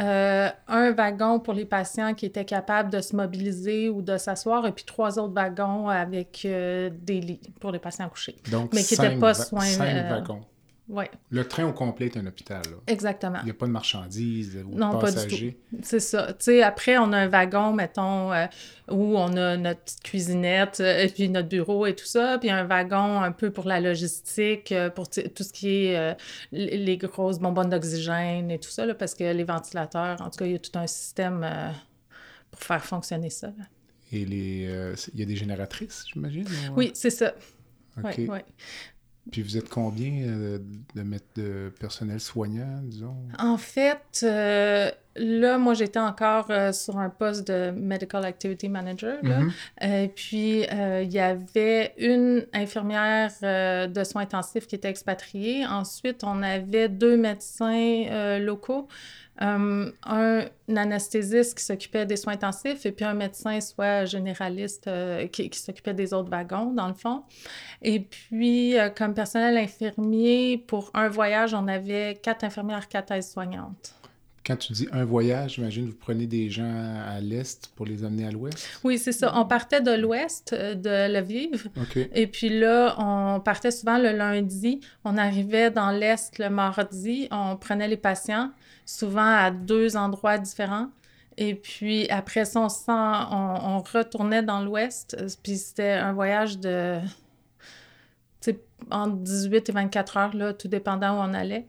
[0.00, 4.66] euh, un wagon pour les patients qui étaient capables de se mobiliser ou de s'asseoir,
[4.66, 8.36] et puis trois autres wagons avec euh, des lits pour les patients couchés.
[8.50, 10.40] Donc, Mais qui cinq étaient pas soins, cinq wagons.
[10.86, 12.60] Oui, Le train au complet est un hôpital.
[12.66, 12.76] là.
[12.88, 13.38] exactement.
[13.40, 15.56] Il n'y a pas de marchandises ou de pas passagers.
[15.82, 16.28] C'est ça.
[16.62, 18.44] Après, on a un wagon, mettons, euh,
[18.90, 22.50] où on a notre petite cuisinette, euh, et puis notre bureau et tout ça, puis
[22.50, 26.14] un wagon un peu pour la logistique, euh, pour tout ce qui est euh,
[26.52, 30.44] les grosses bonbonnes d'oxygène et tout ça, là, parce que les ventilateurs, en tout cas,
[30.44, 31.70] il y a tout un système euh,
[32.50, 33.46] pour faire fonctionner ça.
[33.46, 33.64] là.
[34.12, 36.44] Et les, il y a des génératrices, j'imagine?
[36.46, 37.32] ou- Oui, c'est ça.
[37.96, 38.04] OK.
[38.18, 38.44] Ouais, ouais.
[39.30, 40.58] Puis vous êtes combien euh,
[40.94, 43.16] de, personnel soignant, disons?
[43.38, 49.16] En fait, euh, là, moi, j'étais encore euh, sur un poste de Medical Activity Manager.
[49.22, 49.40] Là.
[49.40, 49.52] Mhm.
[49.80, 55.66] Et puis, il y avait une infirmière de soins intensifs qui était expatriée.
[55.66, 58.88] Ensuite, on avait deux médecins locaux.
[59.42, 60.44] Euh, un
[60.76, 65.58] anesthésiste qui s'occupait des soins intensifs et puis un médecin soit généraliste euh, qui, qui
[65.58, 67.22] s'occupait des autres wagons, dans le fond.
[67.82, 73.94] Et puis, euh, comme personnel infirmier, pour un voyage, on avait quatre infirmières, quatre aides-soignantes.
[74.46, 78.26] Quand tu dis un voyage, j'imagine vous prenez des gens à l'est pour les amener
[78.26, 78.78] à l'ouest?
[78.84, 79.32] Oui, c'est ça.
[79.34, 81.70] On partait de l'ouest, de Lviv.
[81.80, 81.96] OK.
[82.12, 84.80] Et puis là, on partait souvent le lundi.
[85.02, 87.26] On arrivait dans l'Est le mardi.
[87.30, 88.50] On prenait les patients,
[88.84, 90.88] souvent à deux endroits différents.
[91.36, 95.16] Et puis après ça, on, on, on retournait dans l'Ouest.
[95.42, 96.98] Puis c'était un voyage de...
[98.40, 101.66] tu sais, entre 18 et 24 heures, là, tout dépendant où on allait.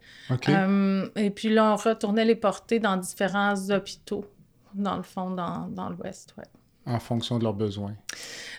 [0.49, 4.25] Euh, et puis là, on retournait les porter dans différents hôpitaux,
[4.73, 6.45] dans le fond, dans, dans l'Ouest, ouais.
[6.87, 7.95] En fonction de leurs besoins.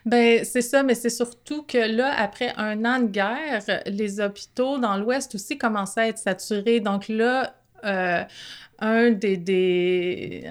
[0.05, 4.79] Ben, c'est ça, mais c'est surtout que là, après un an de guerre, les hôpitaux
[4.79, 6.81] dans l'Ouest aussi commençaient à être saturés.
[6.81, 7.55] Donc là,
[7.87, 8.25] euh,
[9.15, 10.45] des,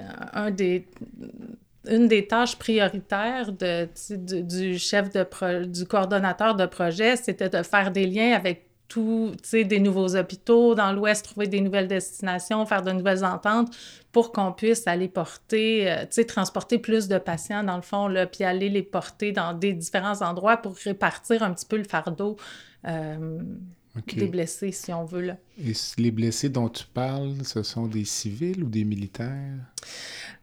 [1.88, 8.32] une des tâches prioritaires du, chef du coordonnateur de projet, c'était de faire des liens
[8.32, 8.66] avec
[9.42, 13.76] sais, des nouveaux hôpitaux dans l'Ouest, trouver des nouvelles destinations, faire de nouvelles ententes
[14.12, 18.44] pour qu'on puisse aller porter, euh, transporter plus de patients dans le fond, là, puis
[18.44, 22.36] aller les porter dans des différents endroits pour répartir un petit peu le fardeau
[22.86, 23.40] euh,
[23.96, 24.14] OK.
[24.16, 25.36] des blessés, si on veut, là.
[25.58, 29.58] Et les blessés dont tu parles, ce sont des civils ou des militaires?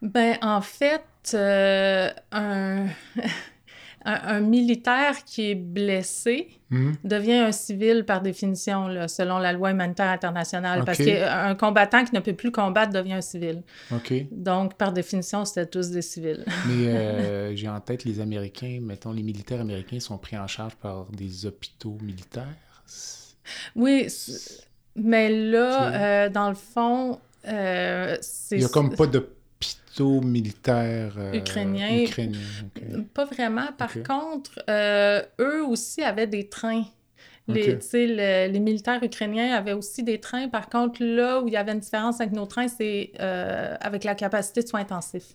[0.02, 2.86] Ben, en fait, euh, un,
[4.06, 6.96] un, un militaire qui est blessé Mhm.
[7.04, 10.84] devient un civil par définition, là, selon la loi humanitaire internationale.
[10.84, 11.06] Parce Ok.
[11.06, 13.62] qu'un combattant qui ne peut plus combattre devient un civil.
[13.92, 14.12] OK.
[14.32, 16.44] Donc, par définition, c'était tous des civils.
[16.68, 20.74] Mais euh, j'ai en tête les Américains, mettons, les militaires américains sont pris en charge
[20.78, 22.48] par des hôpitaux militaires.
[23.76, 24.08] Oui,
[24.96, 28.56] mais là, euh, dans le fond, euh, c'est...
[28.56, 31.32] Il n'y a comme pas d'hôpitaux militaires euh,
[32.06, 32.22] ok.
[33.14, 33.68] Pas vraiment.
[33.78, 36.84] Par contre, eux aussi avaient des trains.
[37.48, 40.48] Les, le- militaires ukrainiens avaient aussi des trains.
[40.48, 44.16] Par contre, là où il y avait une différence avec nos trains, c'est avec la
[44.16, 45.34] capacité de soins intensifs.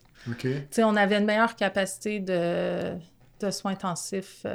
[0.78, 2.94] On avait une meilleure capacité de,
[3.40, 4.46] de soins intensifs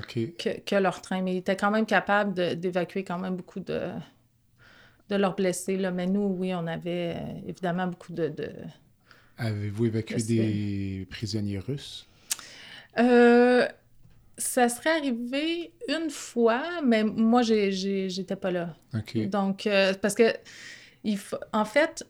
[0.00, 1.22] que, que leur train.
[1.22, 3.90] Mais ils étaient quand même capables d'évacuer quand même beaucoup de,
[5.08, 5.76] de leurs blessés.
[5.76, 5.90] Là.
[5.90, 8.28] Mais nous, oui, on avait euh, évidemment beaucoup de...
[8.28, 8.50] de...
[9.38, 12.06] Avez-vous évacué des prisonniers russes?
[12.98, 13.66] Euh,
[14.38, 18.76] ça serait arrivé une fois, mais moi, j'étais pas là.
[19.26, 20.34] Donc, euh, parce que,
[21.04, 21.18] il
[21.52, 22.06] en fait,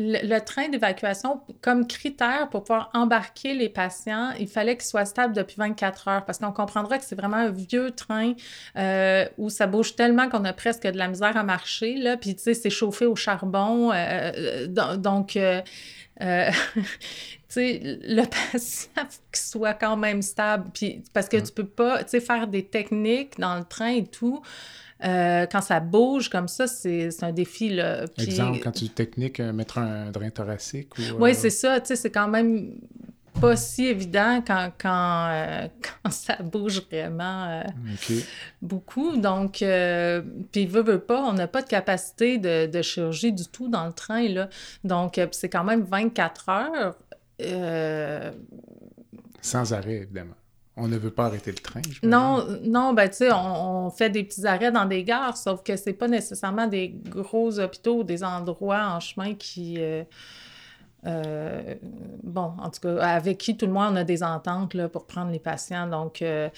[0.00, 5.04] le, le train d'évacuation, comme critère pour pouvoir embarquer les patients, il fallait qu'il soit
[5.04, 8.32] stable depuis 24 heures, parce qu'on comprendra que c'est vraiment un vieux train
[8.76, 12.34] euh, où ça bouge tellement qu'on a presque de la misère à marcher, là, puis
[12.34, 13.94] tu sais, c'est chauffé au charbon, euh,
[14.36, 15.36] euh, don- donc...
[15.36, 15.60] euh,
[16.22, 16.82] euh, tu
[17.48, 20.70] sais, le patient, faut qu'il soit quand même stable.
[20.74, 24.04] Puis, parce que tu peux pas, tu sais, faire des techniques dans le train et
[24.06, 24.42] tout.
[25.04, 28.04] Euh, quand ça bouge comme ça, c'est un défi, là.
[28.16, 31.02] Puis- Exemple, quand tu techniques, euh, mettre un drain thoracique ou...
[31.18, 31.80] Oui, euh, c'est ça.
[31.80, 32.74] Tu sais, c'est quand même
[33.40, 35.68] pas si évident quand, quand, euh,
[36.04, 37.62] quand ça bouge vraiment euh,
[38.60, 39.16] beaucoup.
[39.16, 40.20] Donc, euh,
[40.52, 43.86] puis veut, veut pas, on n'a pas de capacité de, de chirurgie du tout dans
[43.86, 44.48] le train, là.
[44.84, 46.96] Donc, c'est quand même 24 heures.
[49.40, 50.34] Sans arrêt, évidemment.
[50.76, 51.82] On ne veut pas arrêter le train.
[52.02, 55.62] Non, non, ben tu sais, on, on fait des petits arrêts dans des gares, sauf
[55.62, 59.76] que c'est pas nécessairement des gros hôpitaux ou des endroits en chemin qui...
[59.78, 60.04] euh,
[61.06, 61.74] euh,
[62.22, 65.30] bon, en tout cas, avec qui tout le monde a des ententes là, pour prendre
[65.30, 65.86] les patients.
[65.86, 66.48] Donc, euh,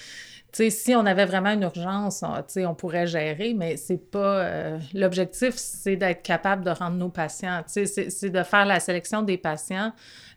[0.51, 4.39] tu sais, si on avait vraiment une urgence, on, on pourrait gérer, mais c'est pas...
[4.45, 8.79] euh, L'objectif, c'est d'être capable de rendre nos patients, tu sais, c'est- de faire la
[8.79, 9.91] sélection des patients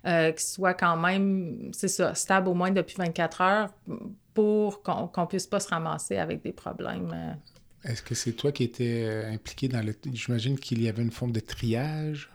[0.05, 3.71] qui soient quand même, c'est ça, stables au moins depuis 24 heures
[4.35, 7.37] pour qu'on qu'on puisse pas se ramasser avec des problèmes.
[7.83, 9.95] Est-ce que c'est toi qui étais impliqué dans le...
[10.13, 12.31] J'imagine qu'il y avait une forme de triage,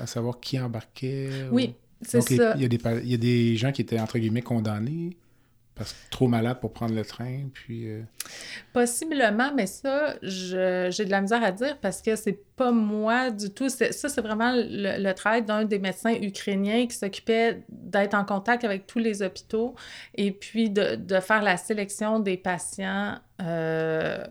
[0.00, 1.28] à savoir qui embarquait.
[1.50, 2.54] ou- Oui, c'est ça.
[2.56, 5.16] il y, a des, il y a des gens qui étaient, entre guillemets, condamnés
[5.74, 7.88] parce que trop malade pour prendre le train, puis...
[7.88, 8.02] euh,
[8.74, 13.50] Possiblement, mais ça, j'ai de la misère à dire parce que c'est pas moi du
[13.50, 13.68] tout.
[13.70, 18.64] Ça, c'est vraiment le, le travail d'un des médecins ukrainiens qui s'occupait d'être en contact
[18.64, 19.74] avec tous les hôpitaux
[20.14, 24.24] et puis de, de faire la sélection des patients euh,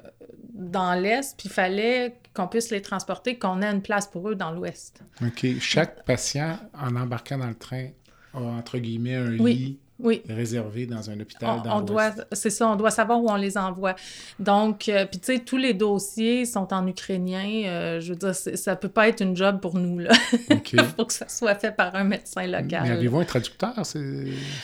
[0.53, 1.37] dans l'Est.
[1.37, 5.01] Puis il fallait qu'on puisse les transporter, qu'on ait une place pour eux dans l'Ouest.
[5.21, 5.45] OK.
[5.59, 7.89] Chaque patient, en embarquant dans le train,
[8.33, 9.53] a, entre guillemets, un Oui.
[9.55, 10.21] lit Oui.
[10.27, 13.35] réservé dans un hôpital On, dans on doit, c'est ça, on doit savoir où on
[13.35, 13.95] les envoie.
[14.39, 17.63] Donc, euh, puis tu sais, tous les dossiers sont en ukrainien.
[17.67, 20.11] euh, je veux dire, ça peut pas être une job pour nous, là.
[20.51, 20.73] OK.
[20.73, 22.91] Il faut que ça soit fait par un médecin Mais local.
[22.91, 23.73] avez-vous un traducteur?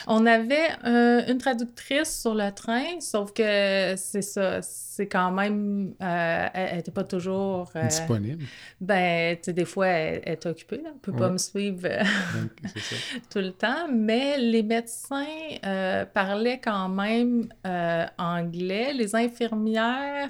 [0.06, 5.94] On avait euh, une traductrice sur le train, sauf que c'est ça, c'est quand même,
[6.02, 8.44] euh, elle n'était pas toujours, disponible.
[8.80, 11.82] ben, tu sais, des fois, elle, elle est occupée, là, elle peut pas me suivre
[11.82, 12.96] Donc, c'est ça.
[13.30, 15.24] tout le temps, mais les médecins
[15.64, 18.92] euh, parlaient quand même euh, anglais.
[18.94, 20.28] Les infirmières,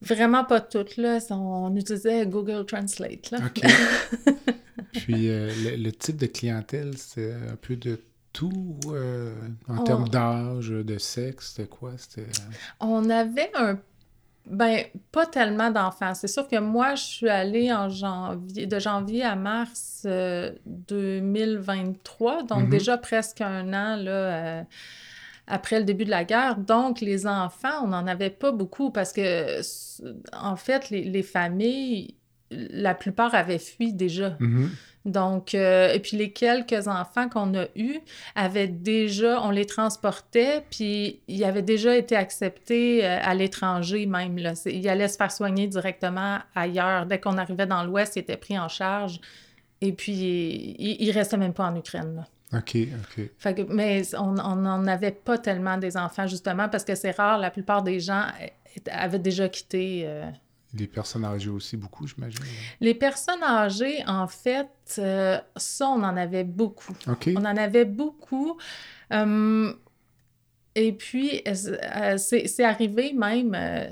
[0.00, 1.18] vraiment pas toutes, là.
[1.30, 3.38] On utilisait Google Translate, là.
[3.46, 3.60] OK.
[4.92, 8.00] Puis euh, le, le type de clientèle, c'est un peu de
[8.32, 9.34] tout euh,
[9.68, 11.92] en On- termes d'âge, de sexe, c'était quoi?
[11.96, 12.26] C'était...
[12.80, 13.78] On avait un.
[14.44, 16.14] Ben, pas tellement d'enfants.
[16.14, 22.42] C'est sûr que moi, je suis allée en janvier, de janvier à mars euh, 2023,
[22.44, 22.68] donc Mhm.
[22.68, 24.10] déjà presque un an, là.
[24.10, 24.62] euh,
[25.48, 26.56] après le début de la guerre.
[26.56, 29.60] Donc, les enfants, on n'en avait pas beaucoup parce que,
[30.32, 32.14] en fait, les, les familles,
[32.50, 34.36] la plupart avaient fui déjà.
[34.40, 34.70] mhm.
[35.04, 37.98] Donc, euh, et puis les quelques enfants qu'on a eus
[38.36, 44.38] avaient déjà, on les transportait, puis ils avaient déjà été acceptés euh, à l'étranger même.
[44.38, 44.52] Là.
[44.66, 47.06] Ils allaient se faire soigner directement ailleurs.
[47.06, 49.20] Dès qu'on arrivait dans l'Ouest, ils étaient pris en charge.
[49.80, 52.14] Et puis, ils ne restaient même pas en Ukraine.
[52.14, 52.58] là.
[52.58, 53.30] OK, OK.
[53.38, 57.38] Fait que- mais on n'en avait pas tellement des enfants, justement, parce que c'est rare.
[57.38, 58.46] La plupart des gens euh,
[58.92, 60.02] avaient déjà quitté.
[60.04, 60.30] euh,
[60.74, 62.40] Les personnes âgées aussi, beaucoup, j'imagine.
[62.80, 64.68] Les personnes âgées, en fait,
[64.98, 66.96] euh, ça, on en avait beaucoup.
[67.08, 67.28] OK.
[67.36, 68.56] On en avait beaucoup.
[69.10, 69.76] Hum,
[70.74, 71.54] et puis, euh,
[71.96, 73.86] euh, c'est arrivé même, euh,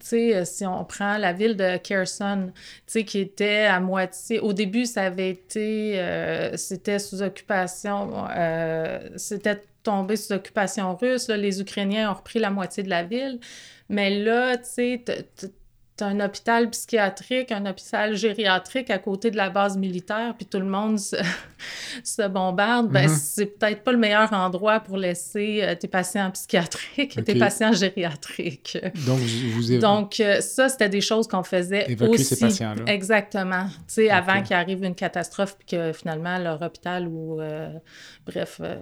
[0.00, 4.40] sais, euh, si on prend la ville de Kherson, tu sais, qui était à moitié.
[4.40, 6.00] Au début, ça avait été.
[6.00, 8.26] euh, c'était sous occupation.
[8.30, 11.28] euh, c'était tombé sous occupation russe.
[11.28, 11.36] là.
[11.36, 13.38] les Ukrainiens ont repris la moitié de la ville.
[13.90, 15.04] Mais là, tu sais,
[16.02, 20.66] un hôpital psychiatrique, un hôpital gériatrique à côté de la base militaire, puis tout le
[20.66, 21.16] monde se,
[22.04, 22.88] se bombarde.
[22.90, 23.16] Ben, Mhm.
[23.16, 27.72] c'est peut-être pas le meilleur endroit pour laisser euh, tes patients psychiatriques et tes patients
[27.72, 28.78] gériatriques.
[29.06, 32.24] Donc, vous, Donc, euh, ça, c'était des choses qu'on faisait Évacuer aussi.
[32.24, 32.82] ces patients-là.
[32.92, 33.66] Exactement.
[33.66, 37.68] Tu sais, avant qu'il arrive une catastrophe, puis que finalement, leur hôpital ou, euh,
[38.26, 38.76] bref, euh,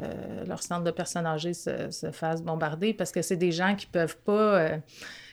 [0.46, 3.86] leur centre de personnes âgées se, se fasse bombarder, parce que c'est des gens qui
[3.86, 4.76] peuvent pas euh,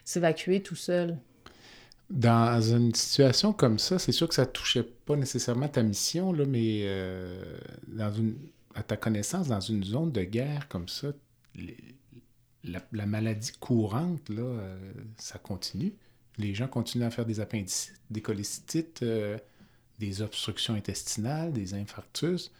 [0.05, 1.17] s'évacuer tout seuls.
[2.13, 6.45] Dans une situation comme ça, c'est sûr que ça touchait pas nécessairement ta mission, là,
[6.45, 7.57] mais euh,
[7.87, 8.35] dans une,
[8.75, 11.07] à ta connaissance, dans une zone de guerre comme ça,
[12.63, 15.95] la maladie courante, là, euh, ça continue.
[16.37, 19.39] Les gens continuent à faire des appendicites, des cholécystites, euh,
[19.97, 22.51] des obstructions intestinales, des infarctus.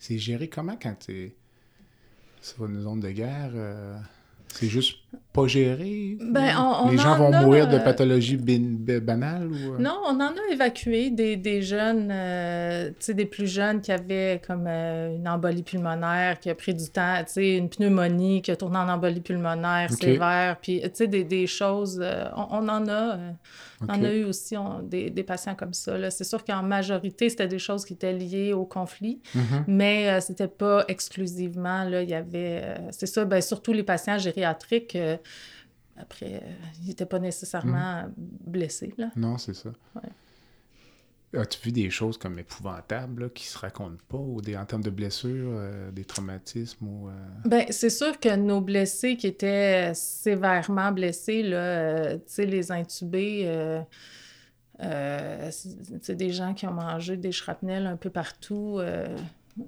[0.00, 1.36] C'est géré comment quand tu es
[2.42, 3.52] sur une zone de guerre?
[4.52, 4.96] C'est juste
[5.32, 6.16] pas géré?
[6.20, 9.48] Ben, ou on- on Les gens en vont a, mourir de euh, pathologies banales?
[9.52, 9.78] Ou, euh?
[9.78, 13.92] Non, on en a évacué des, des jeunes, euh, tu sais, des plus jeunes qui
[13.92, 18.40] avaient comme euh, une embolie pulmonaire, qui a pris du temps, tu sais, une pneumonie
[18.40, 22.46] qui a tourné en embolie pulmonaire sévère, puis, tu sais, des, des choses, euh, on,
[22.64, 23.18] on en a,
[23.88, 26.10] on a eu aussi on- des, des patients comme ça.
[26.10, 29.64] C'est sûr qu'en majorité, c'était des choses qui étaient liées au conflit, Mhm.
[29.68, 33.82] mais euh, c'était pas exclusivement, là, il y avait, euh, c'est ça, ben, surtout les
[33.82, 35.16] patients gériatriques, euh,
[35.98, 36.42] après,
[36.82, 39.10] ils n'étaient pas nécessairement blessés, là.
[39.16, 39.70] Non, c'est ça.
[39.94, 40.02] Ouais.
[41.36, 44.82] As-tu vu des choses comme épouvantables là, qui se racontent pas, ou des, en termes
[44.82, 47.08] de blessures, euh, des traumatismes ou...
[47.08, 47.12] euh,
[47.44, 52.72] Ben, c'est sûr que nos blessés qui étaient sévèrement blessés, là, euh, tu sais, les
[52.72, 53.80] intubés, euh,
[54.82, 55.50] euh,
[56.02, 59.06] c'est des gens qui ont mangé des shrapnels un peu partout, euh,
[59.56, 59.64] tu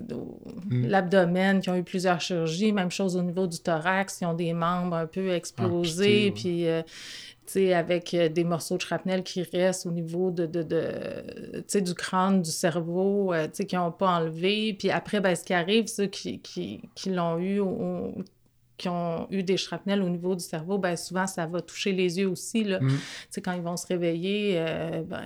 [0.00, 0.86] sais, au- Mm.
[0.86, 4.52] l'abdomen, qui ont eu plusieurs chirurgies, même chose au niveau du thorax, qui ont des
[4.54, 6.30] membres un peu explosés, ouais.
[6.30, 6.66] puis...
[7.74, 12.40] avec euh, des morceaux de shrapnel qui restent au niveau de, de, de- du crâne,
[12.42, 14.74] du cerveau, euh, qui n'ont pas enlevé.
[14.78, 18.14] Puis après, ben, ce qui arrive, ceux qui, qui, qui l'ont eu ou
[18.78, 22.18] qui ont eu des shrapnels au niveau du cerveau, ben, souvent, ça va toucher les
[22.18, 22.64] yeux aussi.
[22.64, 22.80] Là.
[22.80, 22.90] Mm.
[23.44, 25.22] Quand ils vont se réveiller, euh, ben,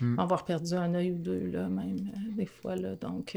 [0.00, 0.12] Mm.
[0.12, 2.76] ils vont avoir perdu un œil ou deux, là, même, euh, des fois.
[2.76, 2.94] Là.
[2.96, 3.36] Donc,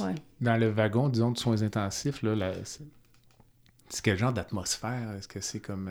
[0.00, 0.14] Ouais.
[0.40, 2.82] Dans le wagon, disons, de soins intensifs, là, la- c'est
[3.90, 5.12] c'est quel genre d'atmosphère?
[5.16, 5.88] Est-ce que c'est comme,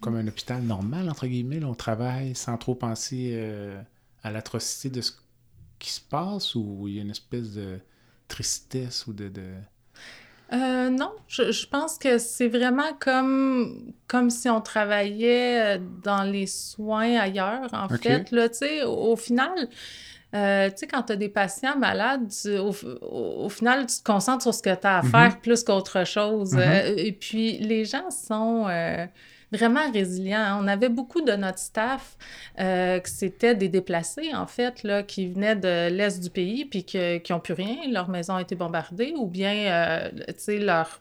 [0.00, 1.60] comme un hôpital normal, entre guillemets?
[1.60, 3.80] là, on travaille sans trop penser euh,
[4.22, 5.12] à l'atrocité de ce
[5.78, 7.78] qui se passe ou il y a une espèce de
[8.28, 9.28] tristesse ou de...
[9.28, 9.52] de...
[10.52, 16.24] Euh, non, je, je pense que c'est vraiment comme, comme si on travaillait euh, dans
[16.24, 18.30] les soins ailleurs, en fait.
[18.32, 19.68] Là, tu sais, au, au final,
[20.34, 22.72] euh, tu sais, quand tu as des patients malades, tu- au,
[23.02, 25.10] au- au final, tu te concentres sur ce que tu as à Mhm.
[25.10, 26.54] faire plus qu'autre chose.
[26.54, 26.60] Mhm.
[26.60, 28.66] Euh, et puis, les gens sont
[29.52, 30.58] vraiment résilients.
[30.62, 32.16] On avait beaucoup de notre staff
[32.58, 36.84] euh, que c'était des déplacés, en fait, là, qui venaient de l'Est du pays puis
[36.84, 37.76] que- qui n'ont plus rien.
[37.90, 41.00] Leur maison a été bombardée ou bien, euh, tu sais, leur...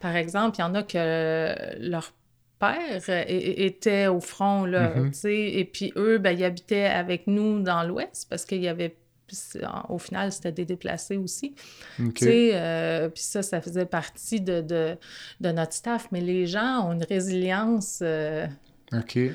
[0.00, 2.12] Par exemple, il y en a que leur
[2.58, 5.10] père était au front, là, Mhm.
[5.12, 8.68] tu sais, et puis eux, ben, ils habitaient avec nous dans l'Ouest parce qu'il y
[8.68, 8.96] avait...
[9.88, 11.54] Au final, c'était des déplacés aussi.
[12.00, 12.14] OK.
[12.14, 14.96] Tu sais, euh, puis ça, ça faisait partie de, de,
[15.40, 16.08] de notre staff.
[16.12, 18.00] Mais les gens ont une résilience.
[18.02, 18.46] euh,
[18.92, 19.16] OK.
[19.16, 19.30] euh,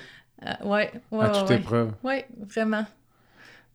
[0.64, 1.94] ouais, ouais, à toute ouais, épreuve.
[2.04, 2.86] ouais, vraiment.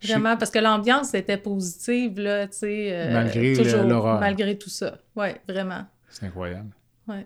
[0.02, 2.88] Vraiment, parce que l'ambiance était positive, là, tu sais.
[2.92, 4.18] euh, Malgré toujours, l'horreur.
[4.20, 4.98] Malgré tout ça.
[5.14, 5.86] Ouais, vraiment.
[6.08, 6.70] C'est incroyable.
[7.06, 7.24] Ouais.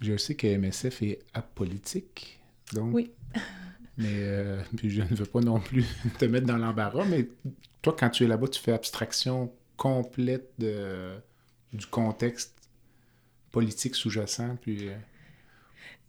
[0.00, 2.40] Je sais que MSF est apolitique,
[2.74, 2.92] donc...
[2.92, 3.12] Oui.
[3.98, 5.86] Mais euh, puis je ne veux pas non plus
[6.18, 7.28] te mettre dans l'embarras, mais
[7.86, 11.12] toi, quand tu es là-bas, tu fais abstraction complète de,
[11.72, 12.54] du contexte
[13.52, 14.88] politique sous-jacent, puis...
[14.88, 14.96] euh,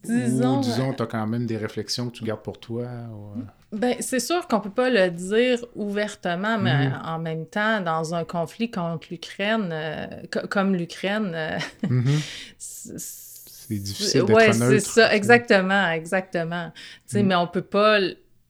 [0.03, 2.83] Disons, ou disons, tu as quand même des réflexions que tu gardes pour toi.
[3.11, 7.01] ou, euh, Ben, c'est sûr qu'on peut pas le dire ouvertement, mais Mhm.
[7.03, 11.57] en même temps, dans un conflit contre l'Ukraine, euh, co- comme l'Ukraine, euh,
[11.89, 12.19] mhm.
[12.57, 12.95] c'est
[13.69, 14.59] C'est difficile d'être ouais, neutre.
[14.69, 16.71] c'est ça, exactement, exactement.
[16.73, 17.27] Tu sais, Mm.
[17.27, 17.99] mais on peut pas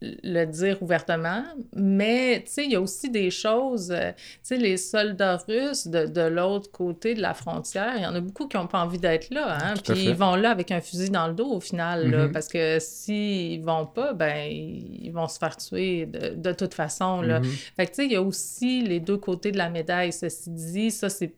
[0.01, 1.43] le, dire ouvertement,
[1.75, 5.87] mais tu sais, il y a aussi des choses, euh, tu sais, les soldats russes
[5.87, 8.83] de, de l'autre côté de la frontière, il y en a beaucoup qui n'ont pas
[8.83, 11.59] envie d'être là, hein, puis ils vont là avec un fusil dans le dos au
[11.59, 12.31] final, là, Mhm.
[12.31, 17.21] parce que s'ils vont pas, ben, ils vont se faire tuer de, de toute façon,
[17.21, 17.39] là.
[17.39, 17.45] Mhm.
[17.75, 20.49] Fait que, tu sais, il y a aussi les deux côtés de la médaille, ceci
[20.51, 20.91] dit.
[20.91, 21.33] Ça, c'est...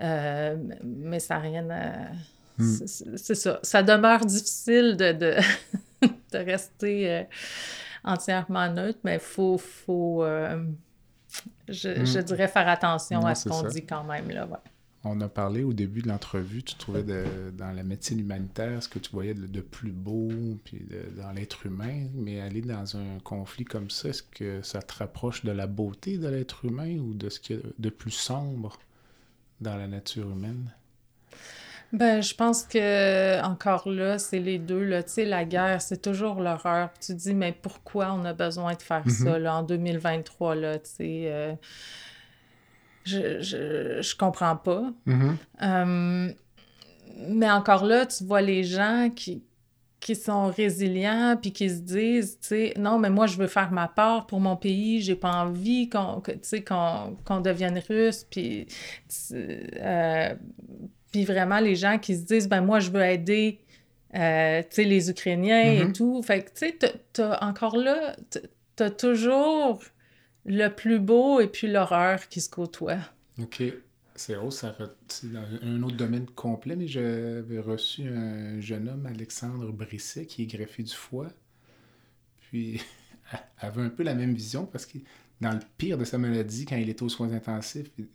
[0.00, 1.92] euh, mais ça n'a rien à...
[2.58, 2.76] Hmm.
[2.86, 3.58] c'est- C'est ça.
[3.62, 5.34] Ça demeure difficile de, de,
[6.32, 7.24] de rester euh,
[8.04, 9.58] entièrement neutre, mais il faut...
[9.58, 10.64] faut euh,
[11.68, 12.04] je, Hmm.
[12.04, 14.58] je dirais faire attention Non, à ce qu'on dit quand même, là, ouais.
[15.04, 18.88] On a parlé au début de l'entrevue, tu trouvais de- dans la médecine humanitaire ce
[18.88, 22.96] que tu voyais de, de plus beau, puis de- dans l'être humain, mais aller dans
[22.96, 26.96] un conflit comme ça, est-ce que ça te rapproche de la beauté de l'être humain
[26.98, 28.78] ou de ce qu'il y a de plus sombre
[29.60, 30.70] dans la nature humaine?
[31.92, 34.84] Ben, je pense que encore là, c'est les deux.
[34.84, 35.02] Là.
[35.02, 36.90] Tu sais, la guerre, c'est toujours l'horreur.
[37.00, 40.54] Tu te dis, mais pourquoi on a besoin de faire ça là, en 2023?
[40.54, 41.54] Là, tu sais, euh,
[43.04, 44.92] je, je, je comprends pas.
[45.06, 45.36] Mhm.
[45.62, 46.32] Euh,
[47.28, 49.42] mais encore là, tu vois les gens qui,
[50.00, 53.72] qui sont résilients puis qui se disent, tu sais, non, mais moi, je veux faire
[53.72, 56.22] ma part pour mon pays, j'ai pas envie qu'on,
[56.66, 58.66] qu'on, qu'on devienne russe, puis,
[59.32, 60.34] euh,
[61.12, 63.58] puis vraiment les gens qui se disent, ben moi, je veux aider,
[64.14, 65.90] euh, tu sais, les Ukrainiens Mhm.
[65.90, 66.22] et tout.
[66.22, 66.78] Fait que, tu sais,
[67.12, 68.16] t'as- encore là,
[68.76, 69.82] t'as- toujours
[70.44, 73.00] le plus beau et puis l'horreur qui se côtoient.
[73.40, 73.62] OK.
[74.14, 79.06] C'est ça re- c'est dans un autre domaine complet, mais j'avais reçu un jeune homme,
[79.06, 81.28] Alexandre Brisset, qui est greffé du foie.
[82.40, 82.80] Puis,
[83.60, 84.98] avait un peu la même vision parce que
[85.40, 88.06] dans le pire de sa maladie, quand il était aux soins intensifs, il,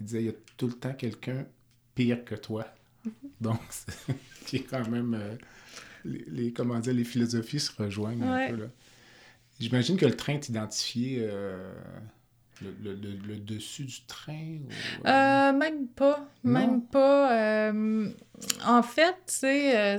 [0.00, 1.44] il disait il y a tout le temps quelqu'un
[1.94, 2.66] pire que toi.
[3.40, 4.14] Donc, c'est
[4.46, 5.14] qui est quand même.
[5.14, 5.34] euh,
[6.04, 8.48] les, les- comment dire, les philosophies se rejoignent Ouais.
[8.48, 8.68] un peu.
[9.60, 11.18] J'imagine que le train est identifié.
[11.20, 11.72] euh,
[12.60, 16.52] le, le- le- le dessus du train ou, euh, même pas, Non?
[16.52, 17.72] même pas.
[18.64, 19.96] en fait, tu sais,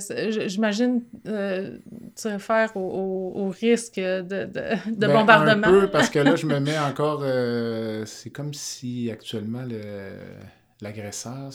[0.47, 5.67] j'imagine tu réfères au, au- au risque de, de, de Ben, bombardement.
[5.67, 7.21] Un peu, parce que là, je me mets encore.
[8.07, 10.15] c'est comme si actuellement, le-
[10.79, 11.51] l'agresseur,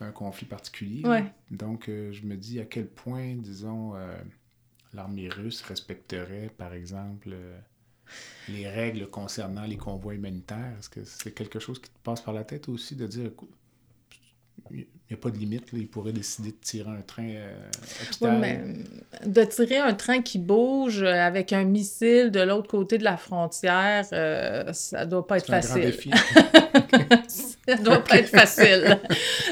[0.00, 1.06] un conflit particulier.
[1.06, 1.24] Ouais.
[1.50, 4.16] Donc, euh, je me dis à quel point, disons, euh,
[4.92, 7.58] l'armée russe respecterait, par exemple, euh,
[8.48, 10.76] les règles concernant les convois humanitaires.
[10.78, 13.30] Est-ce que c'est quelque chose qui te passe par la tête aussi de dire,
[15.10, 15.72] n'y a pas de limite.
[15.72, 15.78] Là.
[15.80, 17.52] Il pourrait décider de tirer un train euh,
[18.20, 18.60] Oui, mais
[19.26, 23.16] de tirer un train qui bouge euh, avec un missile de l'autre côté de la
[23.16, 25.82] frontière, euh, ça doit pas être C'est un grand facile.
[25.82, 26.10] défi.
[27.68, 28.98] ça doit pas être facile.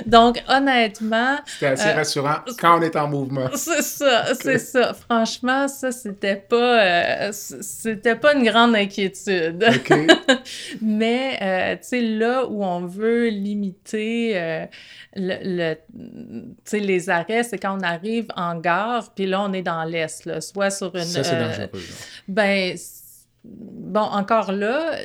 [0.06, 3.48] Donc, honnêtement, C'était assez Euh, rassurant quand on est en mouvement.
[3.54, 4.94] c'est ça, c'est ça.
[4.94, 9.64] Franchement, ça, c'était pas, euh, c'était pas une grande inquiétude.
[10.82, 14.66] Mais, euh, tu sais, là où on veut limiter euh,
[15.16, 19.84] le, le- les arrêts, c'est quand on arrive en gare, puis là, on est dans
[19.84, 21.04] l'Est, soit sur une...
[21.04, 21.70] Ça, c'est euh, dangereux.
[22.28, 22.76] ben,
[23.44, 24.96] bon, encore là,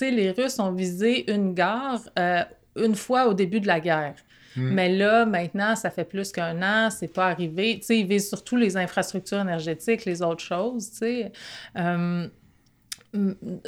[0.00, 2.42] les Russes ont visé une gare euh,
[2.76, 4.14] une fois au début de la guerre.
[4.56, 4.74] Hmm.
[4.74, 7.78] Mais là, maintenant, ça fait plus qu'un an, c'est pas arrivé.
[7.78, 11.32] Tu sais, ils visent surtout les infrastructures énergétiques, les autres choses, tu sais.
[11.78, 12.28] Euh,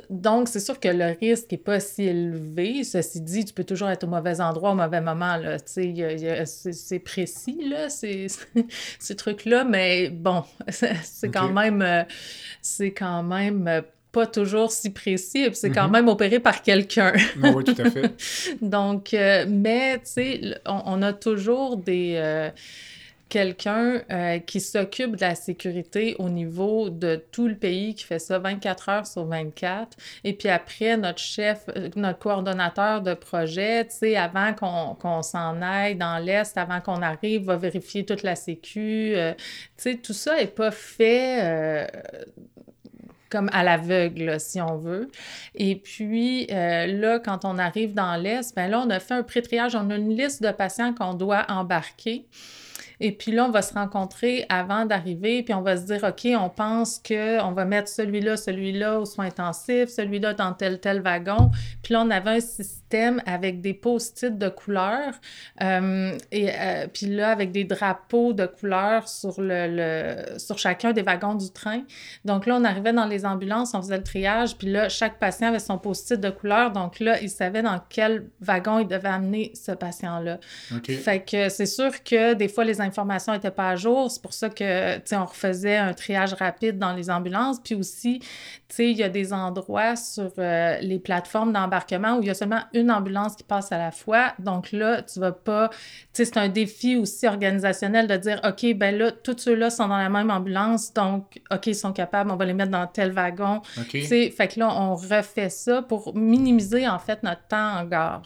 [0.09, 2.83] donc, c'est sûr que le risque n'est pas si élevé.
[2.83, 5.39] Ceci dit, tu peux toujours être au mauvais endroit au mauvais moment.
[5.67, 8.27] C'est précis, là, ces,
[8.99, 11.83] ces trucs-là, mais bon, c'est quand même...
[11.83, 12.03] euh,
[12.63, 13.83] c'est quand même
[14.13, 15.93] pas toujours si précis, c'est quand Mhm.
[15.93, 17.13] même opéré par quelqu'un.
[17.43, 18.13] Ah oui, tout à fait.
[18.63, 22.15] Donc, euh, mais, tu sais, on a toujours des...
[22.17, 22.49] euh,
[23.29, 28.19] quelqu'un euh, qui s'occupe de la sécurité au niveau de tout le pays, qui fait
[28.19, 29.97] ça 24 heures sur 24.
[30.25, 35.61] Et puis après, notre chef, euh, notre coordonnateur de projet, tu sais, avant qu'on s'en
[35.63, 39.15] aille dans l'Est, avant qu'on arrive, va vérifier toute la sécu.
[39.17, 39.43] euh, tu
[39.77, 41.91] sais, tout ça n'est pas fait...
[43.31, 45.11] comme à l'aveugle, si on veut.
[45.57, 49.75] Et puis, là, quand on arrive dans l'Est, ben là, on a fait un pré-triage.
[49.75, 52.29] On a une liste de patients qu'on doit embarquer.
[53.01, 56.29] Et puis là, on va se rencontrer avant d'arriver, puis on va se dire, OK,
[56.39, 61.51] on pense qu'on va mettre celui-là, celui-là aux soins intensifs, celui-là dans tel, tel wagon.
[61.83, 62.84] Puis là, on avait un système
[63.27, 65.15] avec des post-it de couleurs,
[65.63, 70.93] euh, et euh, puis là, avec des drapeaux de couleurs sur, le, le- sur chacun
[70.93, 71.83] des wagons du train.
[72.25, 75.49] Donc là, on arrivait dans les ambulances, on faisait le triage, puis là, chaque patient
[75.49, 76.71] avait son post-it de couleur.
[76.71, 80.39] Donc là, il savait dans quel wagon il devait amener ce patient-là.
[80.97, 84.11] Fait que c'est sûr que des fois, les informations n'étaient pas à jour.
[84.11, 87.59] C'est pour ça que, tu sais, on refaisait un triage rapide dans les ambulances.
[87.63, 88.21] Puis aussi,
[88.75, 92.35] sais, il y a des endroits sur euh, les plateformes d'embarquement où il y a
[92.35, 94.35] seulement une ambulance qui passe à la fois.
[94.39, 95.69] Donc là, tu vas pas...
[95.69, 95.77] Tu
[96.13, 99.99] sais, c'est un défi aussi organisationnel de dire, OK, ben là, tous ceux-là sont dans
[99.99, 100.93] la même ambulance.
[100.93, 103.63] Donc, OK, ils sont capables, on va les mettre dans tel wagon.
[103.79, 103.89] OK.
[103.89, 107.85] Tu sais, fait que là, on refait ça pour minimiser, en fait, notre temps en
[107.85, 108.23] gare.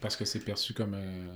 [0.00, 1.26] Parce que c'est perçu comme euh,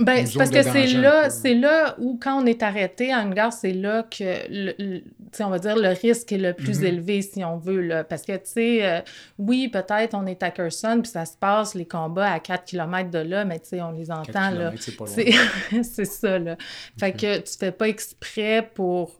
[0.00, 3.34] Ben, c'est parce que c'est là, c'est là où, quand on est arrêté à une
[3.34, 5.02] gare, c'est là que, le,
[5.40, 6.84] on va dire, le risque est le plus Mhm.
[6.86, 8.04] élevé, si on veut, là.
[8.04, 9.00] Parce que, tu sais, euh,
[9.38, 13.10] oui, peut-être on est à Kherson, puis ça se passe, les combats à 4 km
[13.10, 14.72] de là, mais tu sais, on les 4 entend, là.
[15.82, 16.56] c'est ça, là.
[16.98, 17.16] Fait Ok.
[17.20, 19.18] que tu fais pas exprès pour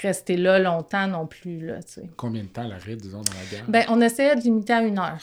[0.00, 2.10] rester là longtemps non plus, là, tu sais.
[2.16, 3.68] Combien de temps l'arrêt, disons, dans la gare?
[3.68, 5.20] Ben, on essayait de limiter à une heure.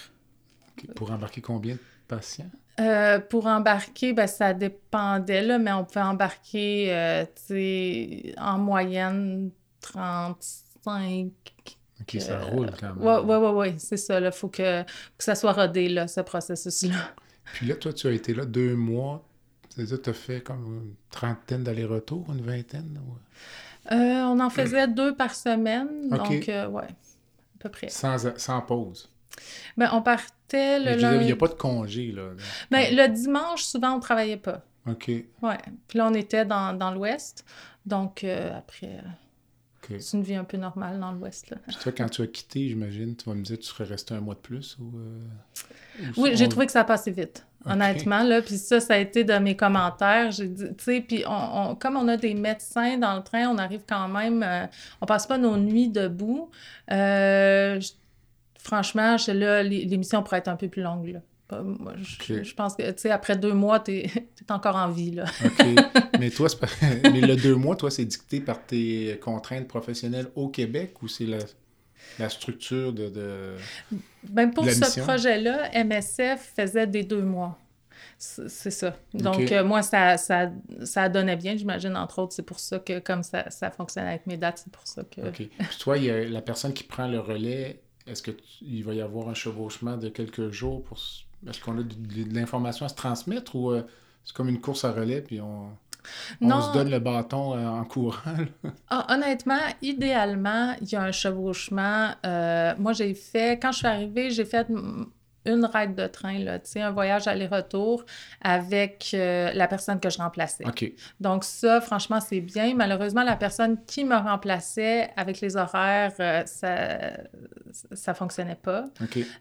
[0.96, 2.50] Pour embarquer combien de patients?
[2.80, 8.60] Euh, pour embarquer, ben, ça dépendait, là, mais on pouvait embarquer, euh, tu sais, en
[8.60, 9.50] moyenne
[9.82, 11.32] 35.
[12.02, 13.04] OK, ça Euh, roule quand même.
[13.04, 14.32] Ouais, ouais, ouais, ouais, c'est ça, là.
[14.32, 17.16] Faut que, que ça soit rodé, là, ce processus-là.
[17.54, 19.24] Puis là, toi, tu as été là deux mois.
[19.70, 23.00] C'est-à-dire, tu as fait comme une trentaine d'allers-retours, une vingtaine?
[23.04, 23.96] ouais.
[23.98, 27.90] Euh, on en faisait deux par semaine, donc, euh, ouais, à peu près.
[27.90, 29.10] Sans, sans pause.
[29.78, 31.26] Ben, on partait le dire, Il lundi.
[31.26, 32.30] n'y a pas de congé, là.
[32.72, 34.62] Ben, le dimanche, souvent, on travaillait pas.
[34.90, 35.08] OK.
[35.08, 35.58] Ouais.
[35.88, 37.46] Puis là, on était dans, dans l'ouest,
[37.86, 41.58] donc, euh, après, euh, c'est une vie un peu normale dans l'ouest, là.
[41.68, 44.14] Puis toi, quand tu as quitté, j'imagine, tu vas me dire que tu serais resté
[44.14, 44.98] un mois de plus ou...
[44.98, 45.20] euh,
[46.18, 48.24] ou Oui, on- j'ai trouvé que ça passait vite, honnêtement.
[48.24, 50.32] Là, puis ça, ça a été de mes commentaires.
[50.32, 53.48] J'ai dit, tu sais, puis on, on- comme on a des médecins dans le train,
[53.48, 54.66] on arrive quand même, euh,
[55.02, 56.50] on passe pas nos nuits debout.
[56.92, 57.92] Euh, je-
[58.68, 61.07] franchement, là, l'é- l'émission pourrait être un peu plus longue.
[61.07, 61.20] Là.
[61.47, 65.11] Pas- moi, je, pense que, tu sais, après deux mois, t'es es encore en vie,
[65.11, 65.26] là.
[65.45, 65.65] OK.
[66.20, 66.49] mais toi,
[67.03, 71.26] mais le deux mois, toi, c'est dicté par tes contraintes professionnelles au Québec ou c'est
[71.26, 71.39] la,
[72.20, 73.07] la structure de...
[73.07, 73.55] de...
[74.24, 77.57] Ben, pour ce projet-là, MSF faisait des deux mois.
[78.20, 78.97] C'est ça.
[79.13, 80.51] Donc, euh, moi, ça, ça,
[80.84, 82.34] ça donnait bien, j'imagine, entre autres.
[82.34, 85.22] C'est pour ça que, comme ça, ça fonctionne avec mes dates, c'est pour ça que...
[85.22, 85.36] OK.
[85.36, 89.01] Puis toi, il y a la personne qui prend le relais, est-ce qu'il va y
[89.01, 90.97] avoir un chevauchement de quelques jours pour...
[91.47, 93.84] Est-ce qu'on a de, de- de l'information à se transmettre ou euh,
[94.24, 95.70] c'est comme une course à relais puis on,
[96.41, 96.62] on Non.
[96.62, 98.20] se donne le bâton euh, en courant?
[98.89, 102.12] Ah, honnêtement, idéalement, il y a un chevauchement.
[102.26, 104.68] Euh, moi, j'ai fait, quand je suis arrivée, j'ai fait
[105.48, 108.06] une ride de train, là, un voyage aller-retour
[108.41, 110.64] avec euh, la personne que je remplaçais.
[111.20, 112.76] Donc ça, franchement, c'est bien.
[112.76, 116.98] Malheureusement, la personne qui me remplaçait avec les horaires, euh, ça
[117.91, 118.86] ça fonctionnait pas.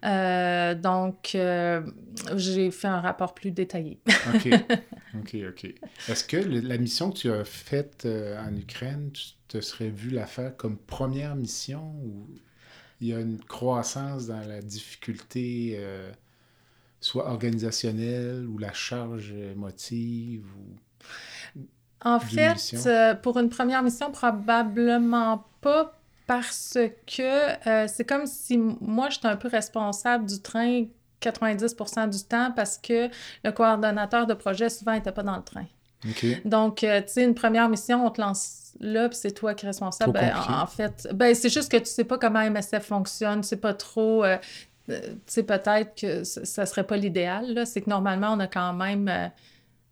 [0.04, 1.36] Euh, donc,
[2.36, 3.98] j'ai fait un rapport plus détaillé.
[4.34, 4.48] OK.
[5.18, 5.74] OK, OK.
[6.08, 10.26] Est-ce que la mission que tu as faite en Ukraine, tu te serais vu la
[10.26, 12.26] faire comme première mission ou
[13.00, 16.10] il y a une croissance dans la difficulté, euh,
[17.00, 21.64] soit organisationnelle ou la charge émotive ou...
[22.02, 28.58] En fait, euh, pour une première mission, probablement pas parce que euh, c'est comme si
[28.58, 30.84] moi, j'étais un peu responsable du train
[31.20, 33.08] 90% du temps parce que
[33.42, 35.64] le coordonnateur de projet souvent n'était pas dans le train.
[36.44, 39.68] Donc, tu sais, une première mission, on te lance là, puis c'est toi qui es
[39.68, 40.12] responsable.
[40.12, 43.74] Ben, en, fait, ben, c'est juste que tu sais pas comment MSF fonctionne, c'est pas
[43.74, 44.24] trop.
[44.24, 44.36] Euh,
[44.88, 47.66] euh, tu sais, peut-être que ça serait pas l'idéal.
[47.66, 49.08] C'est que normalement, on a quand même.
[49.08, 49.28] Euh,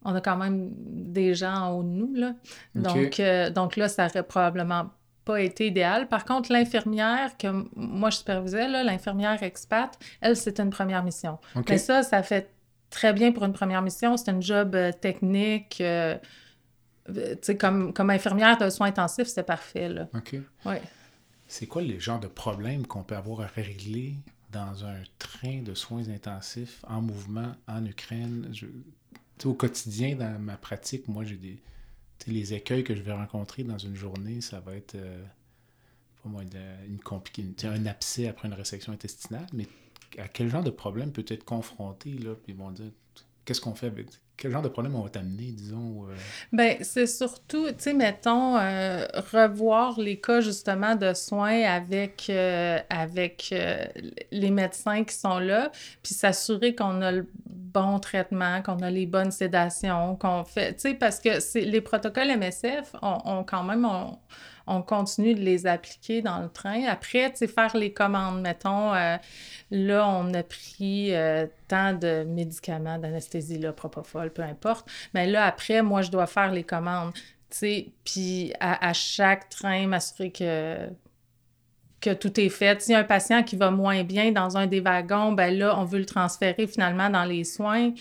[0.06, 2.34] on a quand même des gens en haut de nous, là.
[2.74, 3.22] Donc,
[3.54, 4.90] donc là, ça aurait probablement
[5.24, 6.08] pas été idéal.
[6.08, 11.38] Par contre, l'infirmière que moi je supervisais, l'infirmière expat, elle, c'était une première mission.
[11.68, 12.50] Mais ça, ça fait
[12.90, 14.16] très bien pour une première mission.
[14.16, 15.78] C'est un job technique.
[15.80, 16.16] Euh,
[17.58, 19.88] comme, comme infirmière de soins intensifs, c'est parfait.
[19.88, 20.08] Là.
[20.14, 20.36] OK.
[20.64, 20.82] Ouais.
[21.46, 24.16] C'est quoi les genres de problèmes qu'on peut avoir à régler
[24.50, 28.52] dans un train de soins intensifs en mouvement en Ukraine?
[29.44, 31.58] au quotidien, dans ma pratique, moi, j'ai des.
[32.26, 34.94] Les écueils que je vais rencontrer dans une journée, ça va être.
[34.94, 35.22] Euh,
[36.22, 36.42] pour moi,
[36.88, 39.66] une, compliquée, un abcès après une résection intestinale, mais
[40.16, 42.34] à quel genre de problème peut être confronté, là?
[42.34, 42.90] Puis ils vont dire,
[43.44, 43.86] qu'est-ce qu'on fait?
[43.86, 46.06] Avec quel genre de problème on va t'amener, disons?
[46.08, 46.14] Euh?
[46.52, 52.78] Bien, c'est surtout, tu sais, mettons, euh, revoir les cas justement de soins avec, euh,
[52.90, 53.54] avec
[54.32, 55.70] les médecins qui sont là,
[56.02, 57.26] puis s'assurer qu'on a le
[57.74, 62.28] bon traitement, qu'on a les bonnes sédations, qu'on fait, tu sais, parce que les protocoles
[62.38, 63.86] MSF ont, quand même...
[64.66, 66.84] on continue de les appliquer dans le train.
[66.84, 68.92] Après, tu sais, faire les commandes, mettons,
[69.70, 74.88] Là, on a pris euh, tant de médicaments, d'anesthésie, là, propofol, peu importe.
[75.14, 77.12] Mais là, après, moi, je dois faire les commandes.
[78.04, 80.88] Puis à, à, chaque train, m'assurer que
[82.04, 82.82] que tout est fait.
[82.82, 85.78] S'il y a un patient qui va moins bien dans un des wagons, ben là,
[85.78, 87.92] on veut le transférer finalement dans les soins.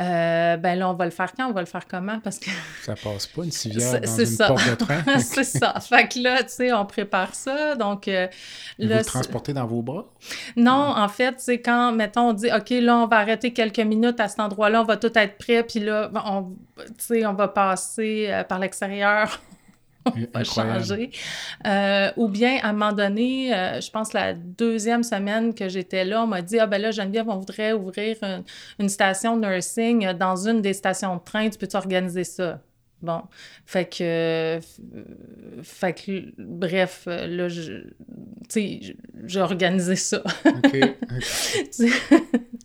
[0.00, 1.48] Euh, ben là, on va le faire quand?
[1.48, 2.18] On va le faire comment?
[2.20, 2.50] Parce que...
[2.82, 4.48] Ça passe pas, une civière dans une ça.
[4.48, 5.02] porte de train.
[5.18, 5.78] c'est ça.
[5.80, 7.76] Fait que là, tu sais, on prépare ça.
[7.76, 8.26] Donc, euh,
[8.78, 10.06] vous le transportez dans vos bras?
[10.56, 14.18] Non, en fait, c'est quand, mettons, on dit, OK, là, on va arrêter quelques minutes
[14.18, 16.56] à cet endroit-là, on va tout être prêt, puis là, on,
[17.24, 19.40] on va passer euh, par l'extérieur
[21.66, 26.04] Euh, ou bien, à un moment donné, euh, je pense la deuxième semaine que j'étais
[26.04, 28.16] là, on m'a dit Ah, ben là, Geneviève, on voudrait ouvrir
[28.78, 32.60] une, station nursing dans une des stations de train, tu peux t'organiser ça?
[33.00, 33.22] Bon,
[33.66, 34.60] fait que,
[35.62, 37.84] fait que, bref, là, tu
[38.48, 38.80] sais,
[39.24, 40.22] j'ai organisé ça.
[40.46, 40.78] OK.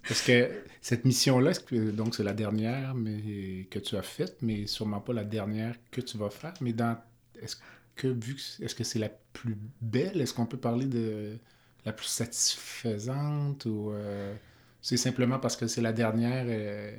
[0.07, 0.49] Parce que
[0.87, 1.51] cette mission-là,
[1.91, 5.99] donc c'est la dernière mais, que tu as faite, mais sûrement pas la dernière que
[5.99, 6.53] tu vas faire.
[6.61, 6.97] Mais dans
[7.41, 7.57] est-ce
[7.95, 11.37] que vu est-ce que c'est la plus belle, est-ce qu'on peut parler de
[11.85, 14.35] la plus satisfaisante ou euh,
[14.81, 16.95] c'est simplement parce que c'est la dernière, euh,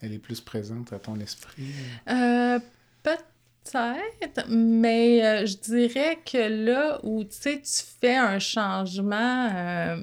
[0.00, 1.72] elle est plus présente à ton esprit?
[2.08, 2.58] Euh,
[3.02, 7.60] peut-être, mais je dirais que là où tu
[8.00, 9.96] fais un changement,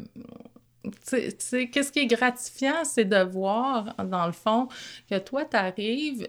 [1.10, 4.68] qu'est-ce qui est gratifiant, c'est de voir, dans le fond,
[5.10, 6.28] que toi, tu arrives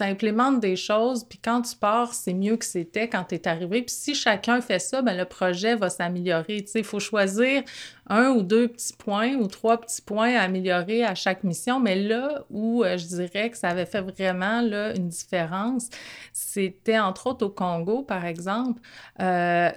[0.00, 3.82] tu des choses, puis quand tu pars, c'est mieux que c'était quand tu es arrivé.
[3.82, 6.64] Puis si chacun fait ça, ben le projet va s'améliorer.
[6.74, 7.62] Il faut choisir
[8.06, 11.78] un ou deux petits points ou trois petits points à améliorer à chaque mission.
[11.80, 15.88] Mais là où euh, je dirais que ça avait fait vraiment là, une différence,
[16.32, 18.80] c'était entre autres au Congo, par exemple.
[19.20, 19.70] Euh,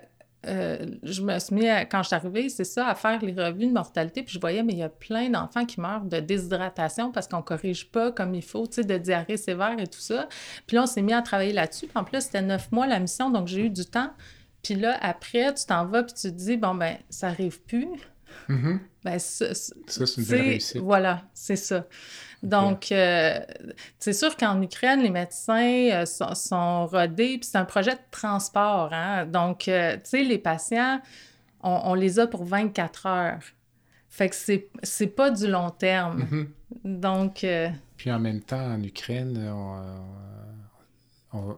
[0.48, 3.68] euh, je me suis mis, quand je suis arrivée, c'est ça, à faire les revues
[3.68, 7.12] de mortalité, puis je voyais, mais il y a plein d'enfants qui meurent de déshydratation
[7.12, 10.00] parce qu'on ne corrige pas comme il faut, tu sais, de diarrhée sévère et tout
[10.00, 10.28] ça.
[10.68, 11.88] Puis là, on s'est mis à travailler là-dessus.
[11.96, 14.12] en plus, c'était neuf mois la mission, donc j'ai eu du temps.
[14.64, 17.88] Puis là, après, tu t'en vas, puis tu te dis, bon, ben, ça arrive plus.
[18.50, 18.80] Mm-hmm.
[19.04, 20.78] Ben, ça, c'est une belle réussite.
[20.82, 21.86] Voilà, c'est ça.
[22.42, 23.40] Donc, euh,
[24.00, 28.92] c'est sûr qu'en Ukraine, les médecins euh, sont, rodés, puis c'est un projet de transport.
[28.92, 29.26] Hein?
[29.26, 31.02] Donc, euh, tu sais, les patients,
[31.62, 33.44] on, les a pour 24 heures.
[34.10, 36.24] Fait que c'est pas du long terme.
[36.84, 37.00] Mm-hmm.
[37.00, 37.46] Donc.
[37.98, 39.52] Puis en même temps, en Ukraine,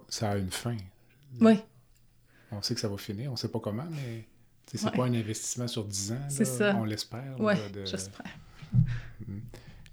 [0.07, 0.77] ça a une fin.
[1.41, 1.59] Oui.
[2.51, 4.25] On sait que ça va finir, on sait pas comment, mais
[4.77, 6.29] c'est pas un investissement sur 10 ans.
[6.29, 6.75] Ça.
[6.77, 7.35] On l'espère.
[7.39, 7.53] Oui,
[7.85, 8.25] j'espère.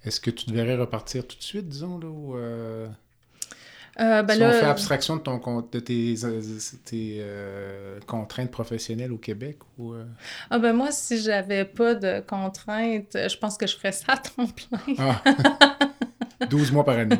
[0.05, 2.35] Est-ce que tu devrais repartir tout de suite, disons, là, ou...
[2.35, 2.87] Euh...
[3.99, 5.37] Euh, ben si là, on fait abstraction de, ton,
[5.71, 6.41] de tes, euh,
[6.83, 9.93] tes euh, contraintes professionnelles au Québec ou...
[9.93, 10.03] euh,
[10.49, 14.17] Ah ben moi, si j'avais pas de contraintes, je pense que je ferais ça à
[14.17, 14.95] temps plein.
[14.97, 15.21] Ah!
[16.49, 17.19] 12 mois par année.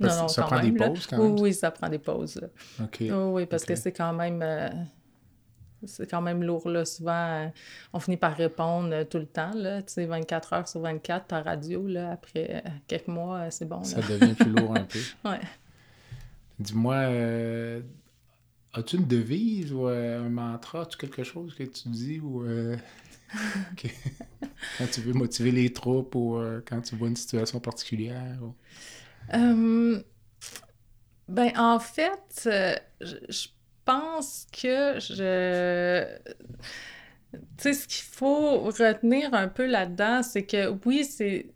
[0.00, 1.38] Parce non, ça quand prend des même, pauses quand même.
[1.40, 2.36] oui, ça prend des pauses.
[2.40, 2.46] là.
[2.84, 2.96] OK.
[3.00, 4.40] Oui, oui, parce que c'est quand même...
[5.86, 6.84] c'est quand même lourd, là.
[6.84, 7.12] Souvent,
[7.44, 7.48] euh,
[7.92, 9.82] on finit par répondre euh, tout le temps, là.
[9.82, 13.78] Tu sais, 24 heures sur 24, ta radio, là, après euh, quelques mois, c'est bon,
[13.78, 13.84] là.
[13.84, 14.98] Ça devient plus lourd un peu.
[15.24, 15.40] Ouais.
[16.58, 17.80] Dis-moi, euh,
[18.72, 22.76] as-tu une devise ou euh, un mantra, as-tu quelque chose que tu dis ou euh,
[23.76, 23.88] que-
[24.78, 28.38] quand tu veux motiver les troupes ou quand tu vois une situation particulière?
[28.42, 28.54] ou-
[31.28, 32.48] ben, en fait,
[33.00, 33.48] je, je
[33.84, 36.04] pense que je...
[37.32, 41.46] Tu sais, ce qu'il faut retenir un peu là-dedans, c'est que oui, c'est...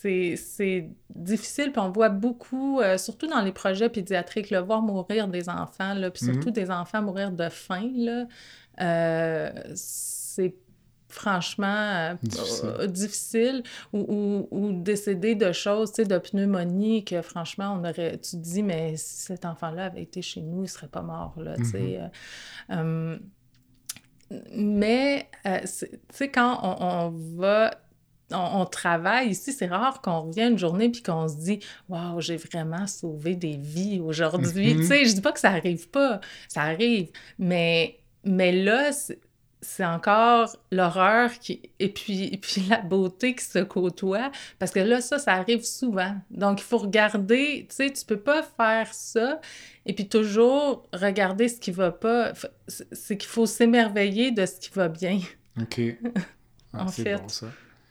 [0.00, 5.26] C'est, difficile, puis on voit beaucoup, euh, surtout dans les projets pédiatriques, le voir mourir
[5.28, 6.32] des enfants, là, puis Mhm.
[6.34, 8.26] surtout des enfants mourir de faim, là,
[8.80, 10.54] euh, c'est
[11.08, 12.68] franchement euh, Difficile.
[12.80, 17.88] euh, difficile ou, ou, ou décéder de choses, tu sais, de pneumonie que franchement, on
[17.88, 21.02] aurait, tu te dis, mais si cet enfant-là avait été chez nous, il serait pas
[21.02, 21.98] mort, là, tu sais.
[22.00, 22.08] euh,
[22.76, 23.18] euh,
[24.54, 27.70] mais, tu sais, quand on, on va,
[28.30, 32.20] on, on travaille ici, c'est rare qu'on revienne une journée puis qu'on se dit, waouh,
[32.20, 34.74] j'ai vraiment sauvé des vies aujourd'hui.
[34.74, 34.80] Mhm.
[34.82, 38.90] Tu sais, je dis pas que ça arrive pas, ça arrive, mais, mais là,
[39.60, 44.78] c'est encore l'horreur qui et puis et puis la beauté qui se côtoient parce que
[44.80, 48.92] là ça ça arrive souvent donc il faut regarder tu sais tu peux pas faire
[48.94, 49.40] ça
[49.84, 52.32] et puis toujours regarder ce qui va pas
[52.66, 55.20] c'est qu'il faut s'émerveiller de ce qui va bien
[55.60, 55.80] OK.
[56.74, 57.16] Ah, En c'est fait.
[57.16, 57.46] bon, ça.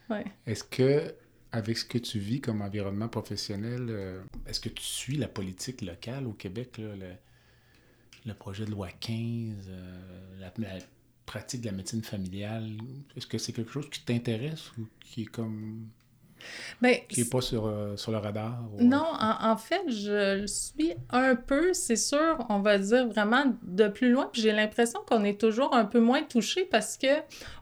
[0.07, 0.23] Ouais.
[0.45, 1.15] Est-ce que,
[1.51, 5.81] avec ce que tu vis comme environnement professionnel, euh, est-ce que tu suis la politique
[5.81, 7.09] locale au Québec, là, le,
[8.27, 9.09] le projet de loi 15,
[9.67, 10.77] euh, la, la
[11.27, 12.69] pratique de la médecine familiale?
[13.15, 15.87] Est-ce que c'est quelque chose qui t'intéresse ou qui est comme
[16.81, 18.63] Ben, qui est pas sur, euh, sur le radar?
[18.73, 23.07] ou- Non, en, en fait, je le suis un peu, c'est sûr, on va dire
[23.09, 24.29] vraiment de plus loin.
[24.31, 27.07] Puis j'ai l'impression qu'on est toujours un peu moins touché parce que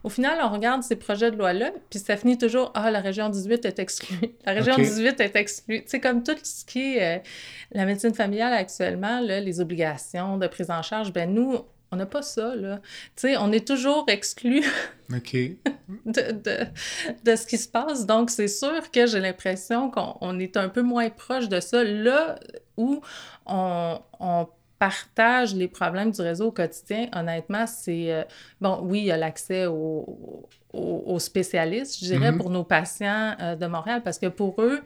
[0.04, 3.28] au final, on regarde ces projets de loi-là, puis ça finit toujours Ah, la région
[3.30, 4.16] 18 est exclue.
[4.44, 4.82] La région Ok.
[4.82, 5.82] 18 est exclue.
[5.86, 7.22] Sais, comme tout ce qui est euh,
[7.72, 11.58] la médecine familiale actuellement, là, les obligations de prise en charge, ben nous,
[11.92, 12.80] on n'a pas ça, là.
[13.14, 14.64] Tu sais, on est toujours exclu
[16.04, 16.66] de, de,
[17.24, 18.06] de ce qui se passe.
[18.06, 21.84] Donc, c'est sûr que j'ai l'impression qu'on on est un peu moins proche de ça.
[21.84, 22.38] Là
[22.76, 23.00] où
[23.46, 28.12] on, on partage les problèmes du réseau au quotidien, honnêtement, c'est...
[28.12, 28.24] euh,
[28.60, 32.38] bon, oui, il y a l'accès aux, aux- aux spécialistes, je dirais, Mhm.
[32.38, 34.80] pour nos patients euh, de Montréal, parce que pour eux,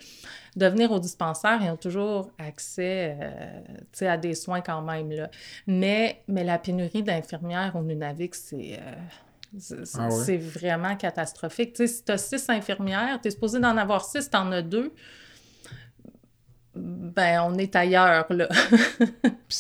[0.57, 5.11] de venir au dispensaire, ils ont toujours accès euh, à des soins quand même.
[5.13, 5.31] Là.
[5.67, 8.79] Mais, mais la pénurie d'infirmières au Nunavik, c'est...
[8.81, 10.37] euh, c'est Ah ouais?
[10.39, 11.77] vraiment catastrophique.
[11.77, 14.93] Si tu as six infirmières, tu es supposé d'en avoir six, tu en as deux.
[16.83, 18.49] Ben, on est ailleurs, là.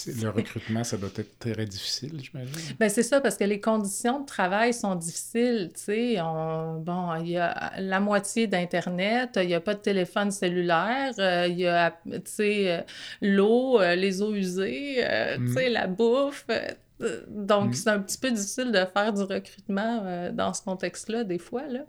[0.06, 2.76] Le recrutement, ça doit être très difficile, j'imagine.
[2.78, 6.20] Ben, c'est ça, parce que les conditions de travail sont difficiles, tu sais.
[6.20, 6.76] On...
[6.80, 11.46] Bon, il y a la moitié d'Internet, il n'y a pas de téléphone cellulaire, euh,
[11.48, 12.80] il y a, tu sais, euh,
[13.20, 16.46] l'eau, euh, les eaux usées, euh, tu sais, la bouffe.
[16.50, 17.74] euh, donc, Mm.
[17.74, 21.80] c'est un petit peu difficile de faire du recrutement dans ce contexte-là, des fois, là.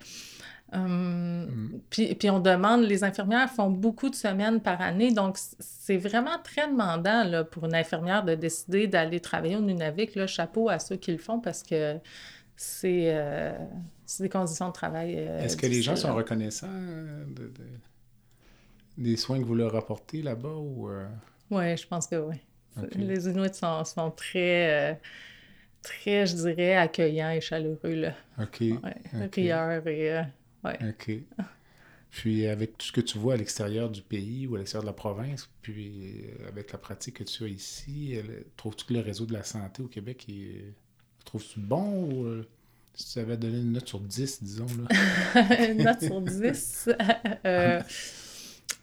[0.74, 5.98] Hum, puis, puis on demande, les infirmières font beaucoup de semaines par année, donc c'est
[5.98, 10.16] vraiment très demandant là, pour une infirmière de décider d'aller travailler au Nunavik.
[10.16, 11.98] Là, chapeau à ceux qui le font parce que
[12.56, 13.52] c'est euh,
[14.20, 15.16] des conditions de travail.
[15.18, 17.80] euh, Est-ce que les gens sont reconnaissants euh, de- de-
[18.98, 20.90] des soins que vous leur apportez là-bas ou...
[21.50, 22.36] Oui, je pense que oui.
[22.96, 25.02] Les Inuits sont, sont très,
[25.82, 27.96] très, je dirais, accueillants et chaleureux.
[27.96, 28.14] Là.
[28.42, 28.62] OK.
[28.62, 28.96] Ouais,
[29.38, 30.14] et...
[30.14, 30.22] euh,
[30.64, 30.80] ouais.
[30.90, 31.12] OK.
[32.10, 34.90] Puis avec tout ce que tu vois à l'extérieur du pays ou à l'extérieur de
[34.90, 38.18] la province, puis euh, avec la pratique que tu as ici,
[38.58, 40.74] trouves-tu que le réseau de la santé au Québec est...
[41.24, 42.48] Trouves-tu bon ou euh,
[42.94, 45.70] si tu avais donné une note sur 10, disons, là?
[45.72, 46.90] Une note sur 10.
[47.46, 47.82] euh,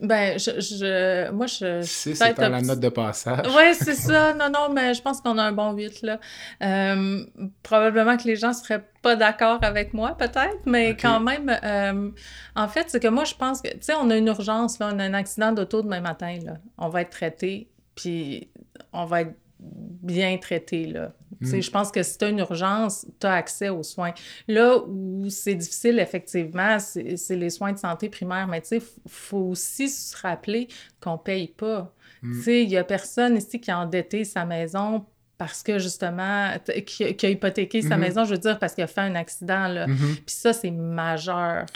[0.00, 1.82] ben, je, je, moi, je...
[1.82, 3.46] 6 peut-être étant la note de passage.
[3.56, 4.32] Oui, c'est ça.
[4.34, 6.20] Non, non, mais je pense qu'on a un bon 8, là.
[6.62, 7.24] Euh,
[7.62, 12.10] probablement que les gens seraient pas d'accord avec moi, peut-être, mais quand même, euh,
[12.54, 14.90] en fait, c'est que moi, je pense que, tu sais, on a une urgence, là,
[14.92, 16.54] on a un accident d'auto demain matin, là.
[16.78, 18.48] On va être traité, puis
[18.92, 21.12] on va être bien traité, là.
[21.40, 21.60] Mm.
[21.60, 24.12] Je pense que si tu as une urgence, tu as accès aux soins.
[24.46, 28.46] Là où c'est difficile, effectivement, c'est les soins de santé primaire.
[28.48, 30.68] Mais tu sais, il faut aussi se rappeler
[31.00, 31.92] qu'on ne paye pas.
[32.22, 32.32] Mm.
[32.32, 35.04] Tu sais, il n'y a personne ici qui a endetté sa maison
[35.36, 36.52] parce que justement,
[36.84, 37.98] qui, a hypothéqué sa mm-hmm.
[37.98, 39.68] maison, je veux dire, parce qu'il a fait un accident.
[39.68, 39.86] Là.
[39.86, 40.14] Mm-hmm.
[40.14, 41.66] Puis ça, c'est majeur.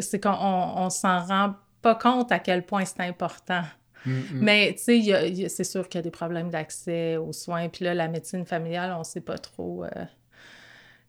[0.00, 3.62] C'est qu'on on, s'en rend pas compte à quel point c'est important.
[4.06, 4.40] Mm-hmm.
[4.40, 7.68] Mais tu sais, c'est sûr qu'il y a des problèmes d'accès aux soins.
[7.68, 9.84] Puis là, la médecine familiale, on ne sait pas trop.
[9.84, 9.90] Euh,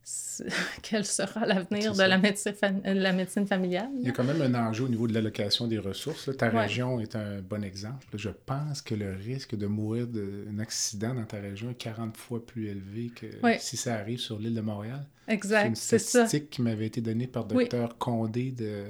[0.81, 2.53] quel sera l'avenir de la médecine,
[2.85, 3.89] la médecine familiale.
[3.99, 6.29] Il y a quand même un enjeu au niveau de l'allocation des ressources.
[6.37, 8.05] Ta région est un bon exemple.
[8.13, 12.45] Je pense que le risque de mourir d'un accident dans ta région est 40 fois
[12.45, 13.27] plus élevé que
[13.59, 15.05] si ça arrive sur l'île de Montréal.
[15.27, 18.85] Exact, c'est une statistique qui m'avait été donnée par Dr Condé de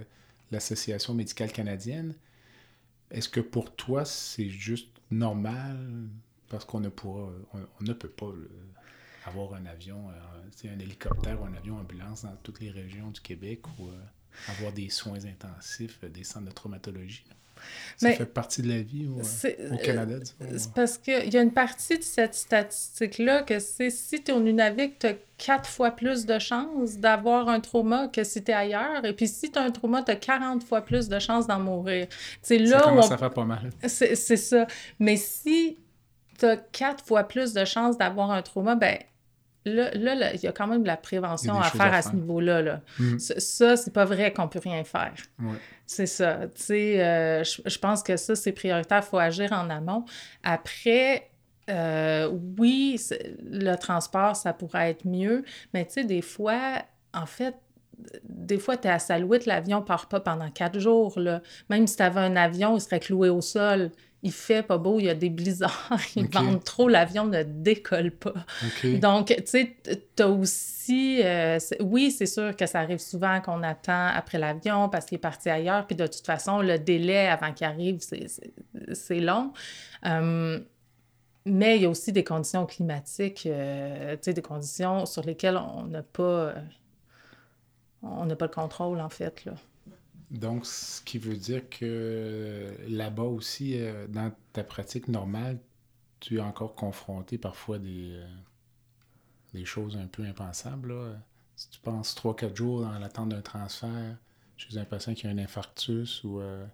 [0.51, 2.13] l'Association médicale canadienne.
[3.11, 5.77] Est-ce que pour toi, c'est juste normal?
[6.49, 8.31] Parce qu'on ne pourra, on, ne peut pas
[9.25, 13.19] avoir un avion, euh, un hélicoptère ou un avion ambulance dans toutes les régions du
[13.19, 13.99] Québec ou euh,
[14.47, 17.25] avoir des soins intensifs, des centres de traumatologie.
[17.97, 20.15] Ça fait partie de la vie au, Canada,
[20.57, 24.33] C'est parce qu'il y a une partie de cette statistique-là que c'est si tu es
[24.33, 28.51] au Nunavik, tu as quatre fois plus de chances d'avoir un trauma que si tu
[28.51, 29.05] es ailleurs.
[29.05, 31.59] Et puis si tu as un trauma, tu as 40 fois plus de chances d'en
[31.59, 32.07] mourir.
[32.41, 33.69] C'est là ça commence à faire pas mal.
[33.87, 34.67] C'est ça.
[34.99, 35.77] Mais si
[36.37, 38.97] tu as quatre fois plus de chances d'avoir un trauma, ben
[39.67, 42.61] là, il y a quand même de la prévention à faire, à, ce niveau-là.
[42.61, 42.81] Là.
[42.99, 43.19] Mm.
[43.19, 45.13] Ça, c'est pas vrai qu'on peut rien faire.
[45.85, 46.39] C'est ça.
[46.55, 49.03] Tu sais, euh, je, pense que ça, c'est prioritaire.
[49.05, 50.05] Il faut agir en amont.
[50.43, 51.29] Après,
[51.69, 52.99] euh, oui,
[53.43, 55.43] le transport, ça pourrait être mieux,
[55.73, 56.81] mais tu sais, des fois,
[57.13, 57.55] en fait,
[58.23, 61.19] des fois, tu es à Salouette, l'avion part pas pendant quatre jours.
[61.19, 61.41] Là.
[61.69, 63.91] Même si tu avais un avion, il serait cloué au sol
[64.23, 68.11] il fait pas beau, il y a des blizzards, ils vendent trop, l'avion ne décolle
[68.11, 68.33] pas.
[68.83, 69.77] Donc, tu sais,
[70.15, 71.21] tu as aussi.
[71.23, 75.19] Euh, oui, c'est sûr que ça arrive souvent qu'on attend après l'avion parce qu'il est
[75.19, 79.53] parti ailleurs, puis de toute façon, le délai avant qu'il arrive, c'est long.
[80.03, 80.63] Hum,
[81.45, 85.57] mais il y a aussi des conditions climatiques, euh, tu sais, des conditions sur lesquelles
[85.57, 86.23] on n'a pas.
[86.23, 86.53] Euh,
[88.03, 89.53] on n'a pas le contrôle, en fait, là.
[90.31, 95.57] Donc, ce qui veut dire que là-bas aussi, euh, dans ta pratique normale,
[96.19, 98.27] tu es encore confronté parfois des, euh,
[99.53, 100.93] des choses un peu impensables.
[101.55, 104.17] Si tu penses 3-4 jours dans l'attente d'un transfert
[104.57, 106.39] chez un patient qui a un infarctus ou.
[106.39, 106.65] Euh,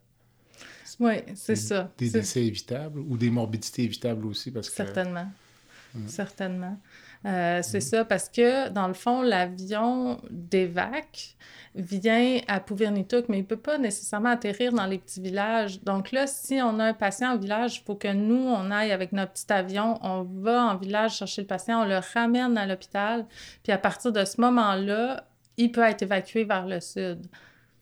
[1.00, 1.92] oui, c'est ça.
[1.98, 4.52] Des décès évitables ou des morbidités évitables aussi.
[4.52, 5.30] Parce que, Certainement.
[6.08, 6.80] Certainement.
[7.24, 7.82] C'est mm.
[7.82, 11.36] ça, parce que dans le fond, l'avion d'évac,
[11.76, 15.82] vient à Pouvernituk, mais il ne peut pas nécessairement atterrir dans les petits villages.
[15.82, 18.92] Donc là, si on a un patient en village, il faut que nous, on aille
[18.92, 22.66] avec notre petit avion, on va en village chercher le patient, on le ramène à
[22.68, 23.26] l'hôpital,
[23.64, 25.26] puis à partir de ce moment-là,
[25.58, 27.26] il peut être évacué vers le sud.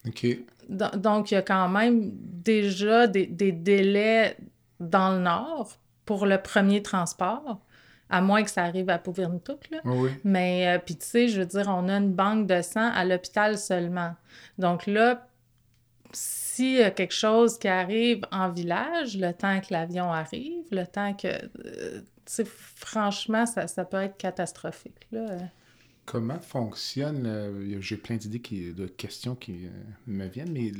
[0.06, 0.26] OK.
[0.68, 4.36] Donc, il y a quand même déjà des, des délais
[4.80, 5.76] dans le nord
[6.06, 7.60] pour le premier transport
[8.12, 9.70] à moins que ça arrive à Pouvernituk.
[9.70, 9.78] Là.
[9.84, 10.10] Oui.
[10.22, 13.06] Mais, euh, puis tu sais, je veux dire, on a une banque de sang à
[13.06, 14.14] l'hôpital seulement.
[14.58, 15.26] Donc là,
[16.12, 20.86] s'il y a quelque chose qui arrive en village, le temps que l'avion arrive, le
[20.86, 21.28] temps que...
[21.28, 25.38] Euh, tu sais, franchement, ça, ça, peut être catastrophique, là.
[26.04, 27.24] Comment fonctionne...
[27.26, 29.70] Euh, j'ai plein d'idées, de questions qui
[30.06, 30.70] me viennent, mais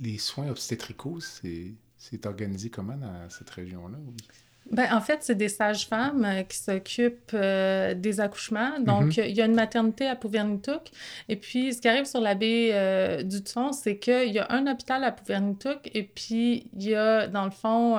[0.00, 3.96] les soins obstétricaux, c'est organisé comment dans cette région-là?
[4.74, 8.80] Ben, en fait, c'est des sages-femmes euh, qui s'occupent euh, des accouchements.
[8.80, 9.28] Donc, mm-hmm.
[9.28, 10.90] il y a une maternité à Pouvernituk.
[11.28, 14.50] Et puis, ce qui arrive sur la baie euh, du Thon, c'est qu'il y a
[14.50, 17.98] un hôpital à Pouvernituk et puis il y a, dans le fond,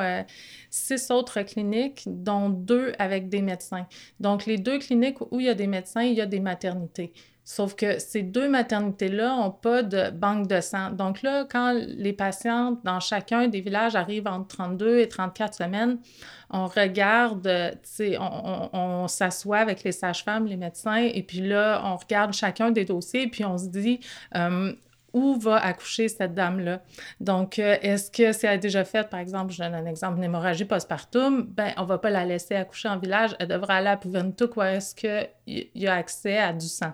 [0.69, 3.87] six autres cliniques, dont deux avec des médecins.
[4.19, 7.13] Donc, les deux cliniques où il y a des médecins, il y a des maternités.
[7.47, 10.89] Sauf que ces deux maternités-là n'ont pas de banque de sang.
[10.89, 15.99] Donc là, quand les patientes dans chacun des villages arrivent entre 32 et 34 semaines,
[16.49, 17.47] on regarde,
[18.19, 22.83] on, on, s'assoit avec les sages-femmes, les médecins, et puis là, on regarde chacun des
[22.83, 23.99] dossiers, puis on se dit,
[24.35, 24.73] euh,
[25.13, 26.81] où va accoucher cette dame-là.
[27.19, 30.17] Donc, euh, est-ce que si elle a déjà fait, par exemple, je donne un exemple,
[30.17, 33.89] une hémorragie postpartum, ben, on va pas la laisser accoucher en village, elle devra aller
[33.89, 36.91] à Pouventouk où est-ce qu'il y a accès à du sang?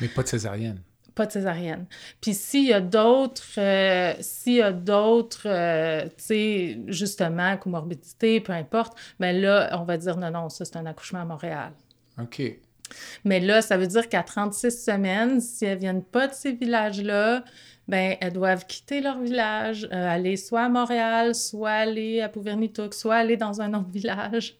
[0.00, 0.80] Mais pas de césarienne.
[1.14, 1.86] Pas de césarienne.
[2.20, 8.40] Puis s'il y a d'autres, euh, s'il y a d'autres, euh, tu sais, justement, comorbidité,
[8.40, 11.24] peu importe, mais ben là, on va dire non, non, ça, c'est un accouchement à
[11.24, 11.72] Montréal.
[12.20, 12.42] OK.
[13.24, 17.44] Mais là, ça veut dire qu'à 36 semaines, si elles viennent pas de ces villages-là,
[17.88, 22.94] ben elles doivent quitter leur village, euh, aller soit à Montréal, soit aller à Pouvernituk,
[22.94, 24.56] soit aller dans un autre village.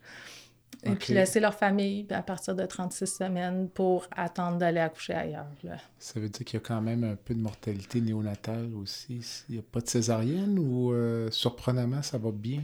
[0.84, 5.46] Et puis laisser leur famille à partir de 36 semaines pour attendre d'aller accoucher ailleurs.
[5.62, 5.76] Là.
[5.98, 9.20] Ça veut dire qu'il y a quand même un peu de mortalité néonatale aussi.
[9.48, 12.62] Il n'y a pas de césarienne ou euh, surprenamment, ça va bien?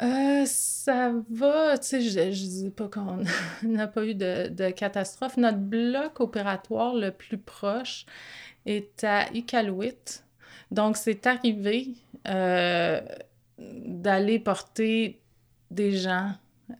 [0.00, 3.24] Euh, ça va, tu sais, je, ne dis pas qu'on
[3.62, 5.36] n'a pas eu de, de, catastrophe.
[5.36, 8.06] Notre bloc opératoire le plus proche
[8.64, 10.22] est à Iqaluit.
[10.70, 11.94] Donc, c'est arrivé
[12.28, 13.00] euh,
[13.58, 15.20] d'aller porter
[15.70, 16.32] des gens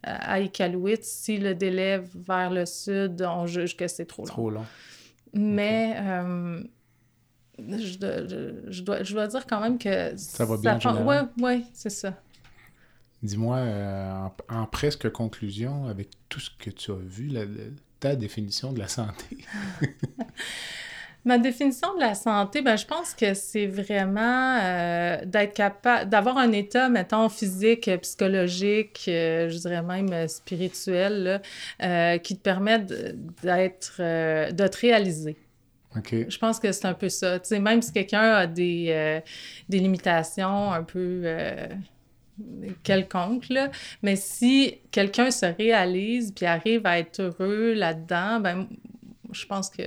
[0.03, 4.29] à Iqaluit si le délai vers le sud, on juge que c'est trop long.
[4.29, 4.65] Trop long.
[5.35, 6.63] Mais euh,
[7.59, 10.17] je, je, dois, je dois dire quand même que...
[10.17, 12.15] Ça va bien Oui, ouais, c'est ça.
[13.23, 17.33] Dis-moi, euh, en, presque conclusion, avec tout ce que tu as vu,
[18.01, 19.39] ta définition de la santé.
[21.25, 26.37] Ma définition de la santé, ben, je pense que c'est vraiment euh, d'être capable, d'avoir
[26.37, 31.41] un état, mettons, physique, psychologique, euh, je dirais même spirituel,
[31.79, 35.37] qui te permet d'être, de te réaliser.
[35.97, 36.27] Okay.
[36.29, 37.39] Je pense que c'est un peu ça.
[37.39, 39.21] Tu sais, même si quelqu'un a des,
[39.69, 41.25] des limitations un peu
[42.83, 43.71] quelconque, là.
[44.03, 48.69] Mais si quelqu'un se réalise puis arrive à être heureux là-dedans, ben
[49.33, 49.83] je pense que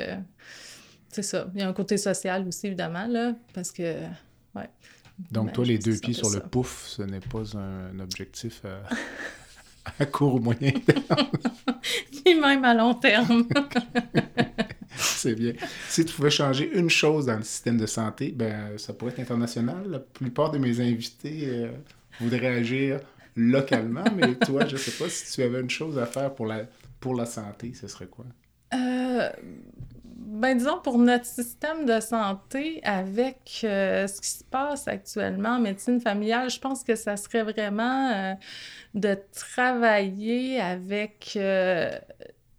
[1.16, 1.48] c'est ça.
[1.56, 4.02] Il y a un côté social aussi, évidemment, là, parce que,
[4.54, 4.70] ouais.
[5.32, 8.64] Donc, toi, les deux pieds sur le pouf, ce n'est pas un objectif
[10.00, 11.28] à, court ou moyen terme?
[12.26, 13.48] Ni même à long terme.
[14.98, 15.54] C'est bien.
[15.88, 19.20] Si tu pouvais changer une chose dans le système de santé, ben ça pourrait être
[19.22, 19.90] international.
[19.90, 21.72] La plupart de mes invités euh,
[22.20, 23.00] voudrais agir
[23.38, 26.64] localement, mais toi, je sais pas si tu avais une chose à faire pour la,
[27.00, 28.26] pour la santé, ce serait quoi?
[28.74, 29.30] Euh,
[30.16, 35.60] ben disons, pour notre système de santé, avec euh, ce qui se passe actuellement en
[35.60, 38.34] médecine familiale, je pense que ça serait vraiment euh,
[38.94, 41.38] de travailler avec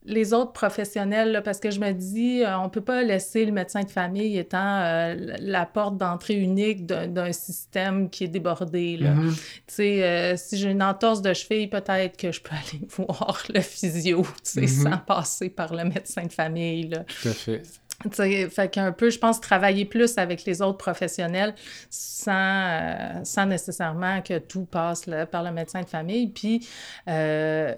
[0.06, 3.82] les autres professionnels, parce que je me dis, euh, on peut pas laisser le médecin
[3.82, 8.98] de famille étant euh, la porte d'entrée unique d'un système qui est débordé.
[8.98, 9.34] Mm-hmm.
[9.34, 13.42] Tu sais, euh, si j'ai une entorse de cheville, peut-être que je peux aller voir
[13.52, 14.82] le physio, tu sais, mm-hmm.
[14.82, 16.88] sans passer par le médecin de famille.
[16.88, 17.04] Là.
[17.04, 17.62] Tout à fait.
[18.10, 21.54] T'sais, fait qu'un peu, je pense, travailler plus avec les autres professionnels
[21.88, 26.68] sans, euh, sans nécessairement que tout passe par le médecin de famille, puis,
[27.08, 27.74] euh,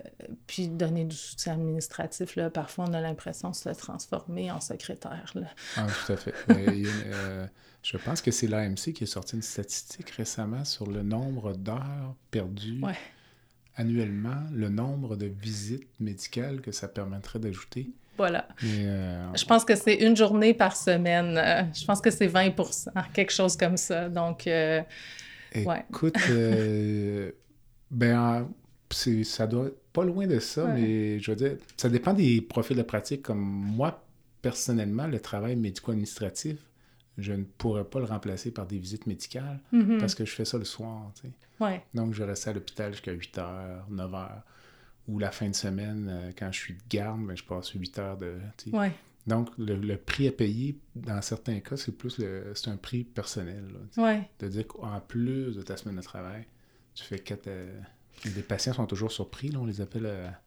[0.47, 2.35] puis donner du soutien administratif.
[2.35, 2.51] Là.
[2.51, 5.31] Parfois, on a l'impression de se transformer en secrétaire.
[5.35, 5.47] Là.
[5.77, 6.35] Ah, tout à fait.
[6.51, 7.47] Euh,
[7.83, 12.15] je pense que c'est l'AMC qui a sorti une statistique récemment sur le nombre d'heures
[12.31, 12.83] perdues
[13.77, 17.93] annuellement, le nombre de visites médicales que ça permettrait d'ajouter.
[18.19, 18.49] Voilà.
[18.65, 21.39] Euh, je pense que c'est une journée par semaine.
[21.39, 24.09] Euh, je pense que c'est 20% quelque chose comme ça.
[24.09, 24.83] Donc, euh,
[25.55, 26.17] Écoute,
[27.91, 28.49] ben,
[28.91, 32.83] ça doit pas loin de ça, mais je veux dire, ça dépend des profils de
[32.83, 33.23] pratique.
[33.23, 34.05] Comme moi,
[34.43, 36.57] personnellement, le travail médico-administratif,
[37.17, 39.99] je ne pourrais pas le remplacer par des visites médicales mm-hmm.
[39.99, 41.13] parce que je fais ça le soir.
[41.21, 41.29] Tu
[41.61, 41.83] sais.
[41.95, 43.45] Donc, je reste à l'hôpital jusqu'à 8 h,
[43.91, 44.29] 9 h
[45.09, 47.99] ou la fin de semaine, euh, quand je suis de garde, ben, je passe 8
[47.99, 48.35] heures de.
[48.73, 48.93] Ouais.
[49.27, 53.65] Donc, le, prix à payer, dans certains cas, c'est plus le, c'est un prix personnel.
[54.39, 56.47] De dire qu'en plus de ta semaine de travail,
[56.95, 57.49] tu fais quatre.
[57.49, 57.79] Euh,
[58.25, 60.41] les patients sont toujours surpris, là, on les appelle à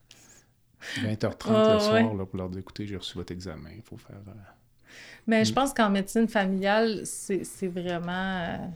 [1.02, 4.18] 20h30 le soir là, pour leur dire écoutez, j'ai reçu votre examen, il faut faire.
[4.28, 4.32] Euh,
[5.28, 5.56] Mais je mm.
[5.56, 8.72] pense qu'en médecine familiale, c'est, vraiment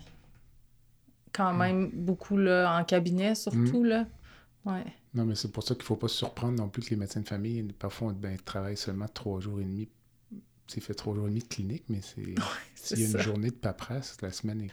[1.34, 1.58] quand mm.
[1.58, 3.84] même beaucoup là, en cabinet, surtout.
[3.84, 3.86] Mm.
[3.86, 4.06] Là.
[4.66, 4.84] Ouais.
[5.14, 6.96] Non, mais c'est pour ça qu'il ne faut pas se surprendre non plus que les
[6.96, 9.88] médecins de famille, parfois, ben, travaillent seulement trois jours et demi.
[10.68, 12.36] C'est fait trois jours et demi de clinique, mais c'est
[12.76, 14.72] s'il y a une journée de paperasse, la semaine est,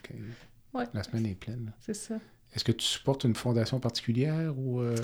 [0.94, 1.72] la semaine est pleine.
[1.80, 2.18] C'est ça.
[2.54, 4.96] Est-ce que tu supportes une fondation particulière ou euh,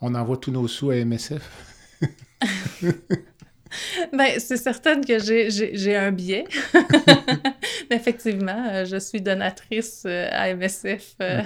[0.00, 2.00] on envoie tous nos sous à MSF?
[4.12, 6.44] ben, c'est certain que j'ai un biais.
[7.90, 11.42] Effectivement, euh, je suis donatrice euh, à MSF euh,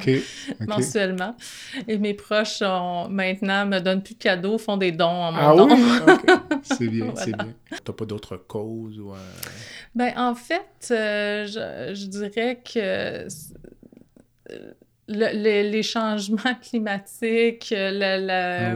[0.67, 1.37] mensuellement.
[1.87, 5.39] Et mes proches ont, maintenant me donnent plus de cadeaux, font des dons en mon
[5.39, 5.69] ah nom.
[5.69, 6.35] Oui?
[6.63, 7.55] C'est bien, c'est bien.
[7.85, 8.99] Tu pas d'autres causes?
[8.99, 9.13] Ou,
[9.95, 13.27] Ben, en fait, je, je, dirais que
[15.09, 18.75] les changements climatiques, la, la, ah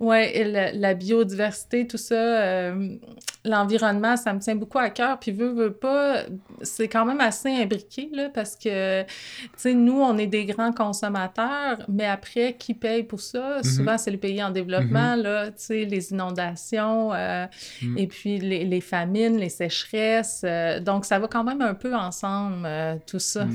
[0.00, 0.72] ouais.
[0.74, 2.96] la, biodiversité, tout ça, euh,
[3.44, 5.18] l'environnement, ça me tient beaucoup à cœur.
[5.18, 6.24] Puis, veut, veut pas,
[6.60, 9.08] c'est quand même assez imbriqué, là, parce que, tu
[9.56, 13.60] sais, nous, on est des grands consommateurs, mais après, qui paye pour ça?
[13.60, 13.76] Mm-hmm.
[13.76, 15.22] Souvent, c'est les pays en développement, mm-hmm.
[15.22, 17.46] là, tu sais, les inondations, euh,
[17.80, 17.98] mm.
[17.98, 20.42] et puis les, les, famines, les sécheresses.
[20.44, 22.68] Euh, donc, ça va quand même un peu ensemble,
[23.06, 23.46] tout ça.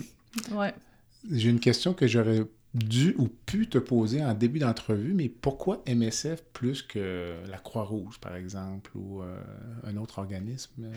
[0.51, 0.73] Ouais.
[1.31, 5.81] J'ai une question que j'aurais dû ou pu te poser en début d'entrevue, mais pourquoi
[5.87, 9.37] MSF plus que la Croix-Rouge, par exemple, ou euh,
[9.85, 10.89] un autre organisme?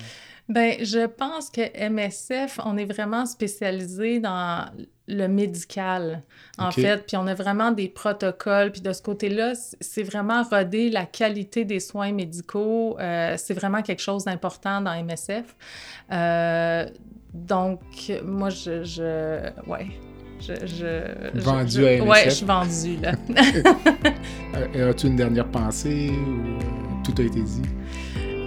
[0.48, 4.69] Ben, je pense que MSF, on est vraiment spécialisé dans
[5.07, 6.23] le médical,
[6.59, 7.07] en fait.
[7.07, 8.73] Puis on a vraiment des protocoles.
[8.73, 12.98] Puis de ce côté-là, c'est vraiment roder la qualité des soins médicaux.
[12.98, 15.57] Euh, c'est vraiment quelque chose d'important dans MSF.
[16.12, 16.86] Euh,
[17.32, 17.81] donc,
[18.24, 18.85] moi, je...
[18.85, 19.89] je ouais.
[20.41, 22.09] Je, je, vendu à MSF?
[22.09, 23.12] Ouais, je suis vendue, là.
[24.75, 27.62] Euh, as-tu une dernière pensée ou tout a été dit?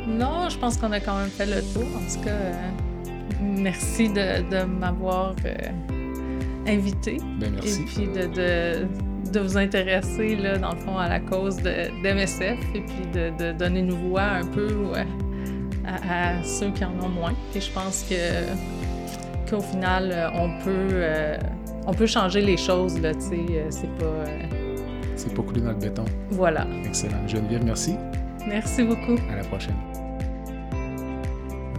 [0.06, 1.88] Non, je pense qu'on a quand même fait le tour.
[1.95, 2.38] En tout cas,
[3.41, 5.34] merci de, de m'avoir
[6.68, 7.18] invité.
[7.40, 7.82] Ben, merci.
[7.82, 12.60] Et puis de, de, de, vous intéresser, là, dans le fond, à la cause d'MSF
[12.76, 14.70] et puis de, donner une voix un peu
[15.86, 17.34] à, à, ceux qui en ont moins.
[17.56, 21.38] Et je pense que qu'au final, on peut, euh,
[21.85, 24.05] on peut changer les choses, là, tu sais, euh, c'est pas...
[24.05, 24.39] Euh,
[25.15, 26.05] c'est pas coulé dans le béton.
[26.31, 26.65] Voilà.
[26.85, 27.27] Excellent.
[27.27, 27.95] Geneviève, merci.
[28.47, 29.15] Merci beaucoup.
[29.31, 29.76] À la prochaine.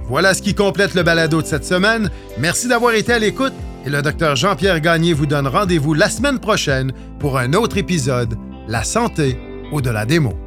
[0.06, 2.10] Voilà ce qui complète le balado de cette semaine.
[2.39, 3.55] Merci d'avoir été à l'écoute
[3.86, 8.35] et le docteur Jean-Pierre Gagné vous donne rendez-vous la semaine prochaine pour un autre épisode
[8.68, 9.36] La santé
[9.72, 10.44] au-delà des mots.